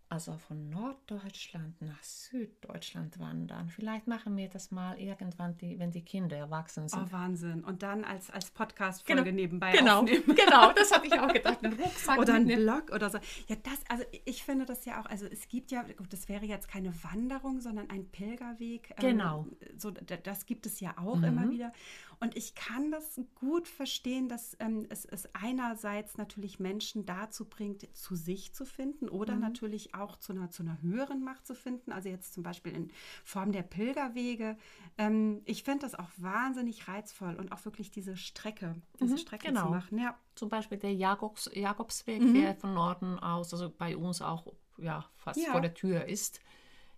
also 0.09 0.37
von 0.37 0.69
Norddeutschland 0.69 1.81
nach 1.83 2.01
Süddeutschland 2.03 3.19
wandern. 3.19 3.69
Vielleicht 3.69 4.07
machen 4.07 4.37
wir 4.37 4.49
das 4.49 4.71
mal 4.71 4.99
irgendwann, 5.01 5.57
die, 5.59 5.81
wenn 5.81 5.91
die 5.91 6.05
Kinder 6.05 6.37
erwachsen 6.37 6.89
sind. 6.89 7.09
Oh, 7.09 7.13
Wahnsinn. 7.13 7.65
Und 7.65 7.83
dann 7.83 8.05
als, 8.05 8.31
als 8.31 8.51
Podcast-Folge 8.53 9.25
genau. 9.25 9.35
nebenbei 9.35 9.73
genau. 9.73 10.01
aufnehmen. 10.01 10.23
Genau, 10.37 10.73
das 10.73 10.93
habe 10.93 11.07
ich 11.07 11.19
auch 11.19 11.27
gedacht. 11.33 11.59
Ein 11.65 11.73
Rucksack 11.73 12.19
oder 12.19 12.35
ein 12.35 12.47
Blog 12.47 12.93
oder 12.93 13.11
so. 13.11 13.19
Ja, 13.49 13.57
das, 13.57 13.81
also 13.89 14.05
ich 14.25 14.45
finde 14.45 14.65
das 14.65 14.85
ja 14.85 15.01
auch, 15.01 15.07
also 15.07 15.27
es 15.27 15.49
gibt 15.49 15.73
ja, 15.73 15.83
gut, 15.83 16.13
das 16.13 16.29
wäre 16.29 16.45
jetzt 16.45 16.69
keine 16.69 16.93
Wanderung, 17.03 17.61
sondern 17.61 17.91
ein 17.91 18.09
Pilgerweg. 18.09 18.95
Ähm, 18.99 19.11
genau. 19.11 19.47
Ähm, 19.61 19.79
so, 19.79 19.91
das 19.91 20.47
gibt 20.47 20.67
es 20.67 20.79
ja 20.79 20.95
auch 20.99 21.17
mhm. 21.17 21.25
immer 21.25 21.51
wieder. 21.51 21.73
Und 22.21 22.37
ich 22.37 22.55
kann 22.55 22.91
das 22.91 23.21
gut 23.35 23.69
verstehen, 23.69 24.29
dass 24.29 24.57
ähm, 24.61 24.87
es, 24.89 25.05
es 25.05 25.29
einerseits 25.35 26.17
natürlich 26.17 26.59
Menschen 26.59 27.05
dazu 27.05 27.45
bringt, 27.45 27.95
zu 27.95 28.15
sich 28.15 28.55
zu 28.55 28.65
finden 28.65 29.09
oder 29.09 29.35
mhm. 29.35 29.41
natürlich 29.41 29.95
auch 30.01 30.17
zu 30.17 30.33
einer, 30.33 30.51
zu 30.51 30.63
einer 30.63 30.81
höheren 30.83 31.23
Macht 31.23 31.47
zu 31.47 31.55
finden. 31.55 31.93
Also 31.93 32.09
jetzt 32.09 32.35
zum 32.35 32.43
Beispiel 32.43 32.73
in 32.73 32.91
Form 33.25 33.53
der 33.53 33.63
Pilgerwege. 33.63 34.57
Ähm, 34.99 35.43
ich 35.45 35.63
finde 35.63 35.81
das 35.81 35.95
auch 35.95 36.11
wahnsinnig 36.17 36.89
reizvoll 36.89 37.35
und 37.35 37.53
auch 37.53 37.65
wirklich 37.65 37.91
diese 37.91 38.17
Strecke, 38.17 38.77
diese 39.01 39.15
mhm, 39.15 39.19
Strecke 39.19 39.49
genau. 39.49 39.65
zu 39.65 39.71
machen. 39.71 39.99
Ja. 39.99 40.19
Zum 40.35 40.49
Beispiel 40.49 40.79
der 40.79 40.95
Jakobs, 40.95 41.51
Jakobsweg, 41.55 42.21
mhm. 42.21 42.35
der 42.35 42.57
von 42.57 42.75
Norden 42.75 43.19
aus, 43.19 43.53
also 43.53 43.71
bei 43.71 43.97
uns 43.97 44.21
auch 44.21 44.53
ja, 44.79 45.05
fast 45.15 45.41
ja. 45.41 45.53
vor 45.53 45.61
der 45.61 45.75
Tür 45.75 46.07
ist. 46.07 46.41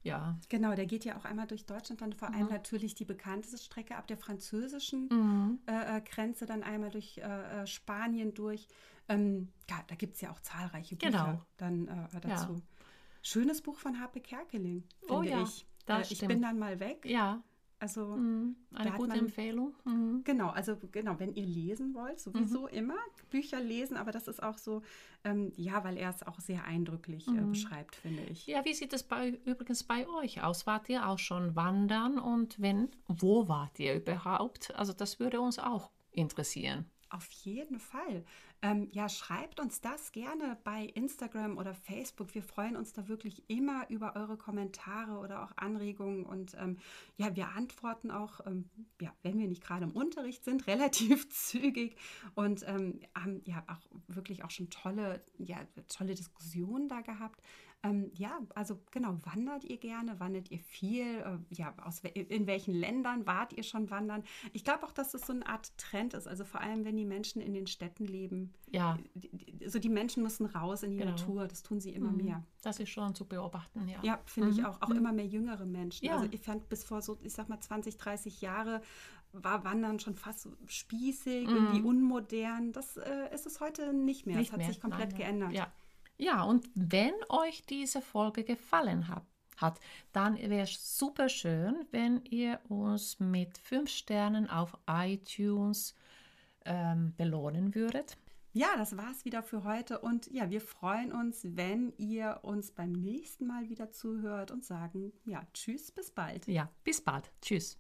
Ja. 0.02 0.38
Genau, 0.48 0.74
der 0.74 0.86
geht 0.86 1.04
ja 1.04 1.16
auch 1.16 1.24
einmal 1.24 1.46
durch 1.46 1.66
Deutschland, 1.66 2.00
dann 2.00 2.12
vor 2.12 2.28
allem 2.28 2.44
mhm. 2.44 2.52
natürlich 2.52 2.94
die 2.94 3.04
bekannteste 3.04 3.58
Strecke 3.58 3.96
ab 3.96 4.06
der 4.06 4.16
französischen 4.16 5.08
mhm. 5.08 5.58
äh, 5.66 5.98
äh 5.98 6.00
Grenze, 6.00 6.46
dann 6.46 6.62
einmal 6.62 6.90
durch 6.90 7.18
äh, 7.18 7.62
äh, 7.62 7.66
Spanien 7.66 8.34
durch. 8.34 8.68
Ähm, 9.08 9.48
ja, 9.68 9.82
da 9.86 9.94
gibt 9.94 10.14
es 10.14 10.20
ja 10.20 10.30
auch 10.30 10.40
zahlreiche 10.40 10.96
Bücher 10.96 11.10
genau. 11.10 11.42
dann 11.56 11.88
äh, 11.88 12.20
dazu. 12.20 12.54
Ja. 12.54 12.60
Schönes 13.28 13.60
Buch 13.60 13.76
von 13.76 14.00
H.P. 14.00 14.20
Kerkeling, 14.20 14.84
finde 15.00 15.14
oh, 15.14 15.22
ja, 15.22 15.42
ich. 15.42 15.66
Das 15.84 16.10
ich 16.10 16.26
bin 16.26 16.40
dann 16.40 16.58
mal 16.58 16.80
weg. 16.80 17.04
Ja. 17.04 17.42
Also 17.78 18.16
mhm, 18.16 18.56
eine 18.72 18.92
gute 18.92 19.08
man, 19.08 19.18
Empfehlung. 19.18 19.74
Mhm. 19.84 20.22
Genau, 20.24 20.48
also 20.48 20.78
genau, 20.90 21.18
wenn 21.18 21.34
ihr 21.34 21.44
lesen 21.44 21.94
wollt, 21.94 22.18
sowieso 22.20 22.62
mhm. 22.62 22.68
immer 22.68 22.96
Bücher 23.28 23.60
lesen, 23.60 23.98
aber 23.98 24.12
das 24.12 24.28
ist 24.28 24.42
auch 24.42 24.56
so, 24.56 24.80
ähm, 25.24 25.52
ja, 25.56 25.84
weil 25.84 25.98
er 25.98 26.08
es 26.08 26.26
auch 26.26 26.40
sehr 26.40 26.64
eindrücklich 26.64 27.28
äh, 27.28 27.32
mhm. 27.32 27.50
beschreibt, 27.50 27.96
finde 27.96 28.22
ich. 28.24 28.46
Ja, 28.46 28.64
wie 28.64 28.72
sieht 28.72 28.94
es 28.94 29.02
bei, 29.02 29.38
übrigens 29.44 29.84
bei 29.84 30.08
euch 30.08 30.42
aus? 30.42 30.66
Wart 30.66 30.88
ihr 30.88 31.06
auch 31.06 31.18
schon 31.18 31.54
wandern 31.54 32.18
und 32.18 32.58
wenn, 32.58 32.88
wo 33.08 33.46
wart 33.46 33.78
ihr 33.78 33.94
überhaupt? 33.94 34.74
Also 34.74 34.94
das 34.94 35.20
würde 35.20 35.42
uns 35.42 35.58
auch 35.58 35.90
interessieren. 36.12 36.86
Auf 37.10 37.30
jeden 37.30 37.78
Fall. 37.78 38.24
Ähm, 38.60 38.88
ja, 38.90 39.08
schreibt 39.08 39.60
uns 39.60 39.80
das 39.80 40.12
gerne 40.12 40.58
bei 40.64 40.84
Instagram 40.84 41.56
oder 41.56 41.74
Facebook. 41.74 42.34
Wir 42.34 42.42
freuen 42.42 42.76
uns 42.76 42.92
da 42.92 43.08
wirklich 43.08 43.48
immer 43.48 43.88
über 43.88 44.14
eure 44.16 44.36
Kommentare 44.36 45.18
oder 45.18 45.44
auch 45.44 45.52
Anregungen. 45.56 46.26
Und 46.26 46.54
ähm, 46.58 46.76
ja, 47.16 47.34
wir 47.34 47.48
antworten 47.48 48.10
auch, 48.10 48.44
ähm, 48.46 48.68
ja, 49.00 49.14
wenn 49.22 49.38
wir 49.38 49.48
nicht 49.48 49.62
gerade 49.62 49.84
im 49.84 49.92
Unterricht 49.92 50.44
sind, 50.44 50.66
relativ 50.66 51.30
zügig 51.30 51.96
und 52.34 52.66
ähm, 52.66 53.00
haben 53.14 53.42
ja 53.44 53.64
auch 53.68 53.88
wirklich 54.08 54.44
auch 54.44 54.50
schon 54.50 54.68
tolle, 54.68 55.22
ja, 55.38 55.58
tolle 55.88 56.14
Diskussionen 56.14 56.88
da 56.88 57.00
gehabt. 57.00 57.40
Ähm, 57.84 58.10
ja, 58.14 58.40
also 58.56 58.80
genau, 58.90 59.18
wandert 59.22 59.64
ihr 59.64 59.76
gerne? 59.76 60.18
Wandert 60.18 60.50
ihr 60.50 60.58
viel? 60.58 61.04
Äh, 61.04 61.38
ja, 61.54 61.72
aus, 61.84 62.00
in 62.00 62.48
welchen 62.48 62.74
Ländern 62.74 63.24
wart 63.26 63.52
ihr 63.52 63.62
schon 63.62 63.88
wandern? 63.88 64.24
Ich 64.52 64.64
glaube 64.64 64.84
auch, 64.84 64.90
dass 64.90 65.12
das 65.12 65.26
so 65.26 65.32
eine 65.32 65.46
Art 65.46 65.70
Trend 65.78 66.12
ist. 66.14 66.26
Also 66.26 66.44
vor 66.44 66.60
allem, 66.60 66.84
wenn 66.84 66.96
die 66.96 67.04
Menschen 67.04 67.40
in 67.40 67.54
den 67.54 67.68
Städten 67.68 68.04
leben. 68.04 68.52
Ja. 68.72 68.98
Die, 69.14 69.68
so 69.68 69.78
die 69.78 69.88
Menschen 69.88 70.24
müssen 70.24 70.46
raus 70.46 70.82
in 70.82 70.90
die 70.90 70.96
genau. 70.96 71.12
Natur. 71.12 71.46
Das 71.46 71.62
tun 71.62 71.80
sie 71.80 71.90
immer 71.90 72.10
mhm. 72.10 72.24
mehr. 72.24 72.44
Das 72.62 72.80
ist 72.80 72.90
schon 72.90 73.14
zu 73.14 73.24
beobachten, 73.26 73.86
ja. 73.88 74.00
Ja, 74.02 74.20
finde 74.24 74.50
mhm. 74.50 74.58
ich 74.58 74.64
auch. 74.64 74.82
Auch 74.82 74.88
mhm. 74.88 74.96
immer 74.96 75.12
mehr 75.12 75.26
jüngere 75.26 75.64
Menschen. 75.64 76.04
Ja. 76.04 76.16
Also 76.16 76.28
ich 76.32 76.40
fand 76.40 76.68
bis 76.68 76.82
vor 76.82 77.00
so, 77.00 77.16
ich 77.22 77.32
sag 77.32 77.48
mal, 77.48 77.60
20, 77.60 77.96
30 77.96 78.40
Jahre 78.40 78.82
war 79.32 79.62
Wandern 79.62 80.00
schon 80.00 80.16
fast 80.16 80.48
spießig, 80.66 81.46
mhm. 81.46 81.54
irgendwie 81.54 81.82
unmodern. 81.82 82.72
Das 82.72 82.96
äh, 82.96 83.32
ist 83.32 83.46
es 83.46 83.60
heute 83.60 83.92
nicht 83.92 84.26
mehr. 84.26 84.36
Nicht 84.36 84.48
das 84.48 84.52
hat 84.54 84.58
mehr. 84.58 84.68
sich 84.68 84.80
komplett 84.80 85.10
Nein, 85.10 85.18
geändert. 85.18 85.52
Ja. 85.52 85.72
Ja, 86.18 86.42
und 86.42 86.68
wenn 86.74 87.14
euch 87.28 87.62
diese 87.64 88.02
Folge 88.02 88.44
gefallen 88.44 89.08
hat, 89.08 89.24
hat 89.56 89.80
dann 90.12 90.36
wäre 90.36 90.62
es 90.62 90.98
super 90.98 91.28
schön, 91.28 91.86
wenn 91.90 92.24
ihr 92.24 92.60
uns 92.68 93.18
mit 93.20 93.58
fünf 93.58 93.90
Sternen 93.90 94.48
auf 94.50 94.76
iTunes 94.88 95.94
ähm, 96.64 97.14
belohnen 97.16 97.74
würdet. 97.74 98.16
Ja, 98.52 98.68
das 98.76 98.96
war's 98.96 99.24
wieder 99.24 99.42
für 99.42 99.62
heute 99.64 100.00
und 100.00 100.26
ja, 100.32 100.50
wir 100.50 100.60
freuen 100.60 101.12
uns, 101.12 101.42
wenn 101.44 101.92
ihr 101.98 102.40
uns 102.42 102.72
beim 102.72 102.92
nächsten 102.92 103.46
Mal 103.46 103.68
wieder 103.68 103.92
zuhört 103.92 104.50
und 104.50 104.64
sagen, 104.64 105.12
ja, 105.24 105.46
tschüss, 105.52 105.92
bis 105.92 106.10
bald. 106.10 106.46
Ja, 106.48 106.68
bis 106.82 107.00
bald. 107.00 107.30
Tschüss. 107.40 107.78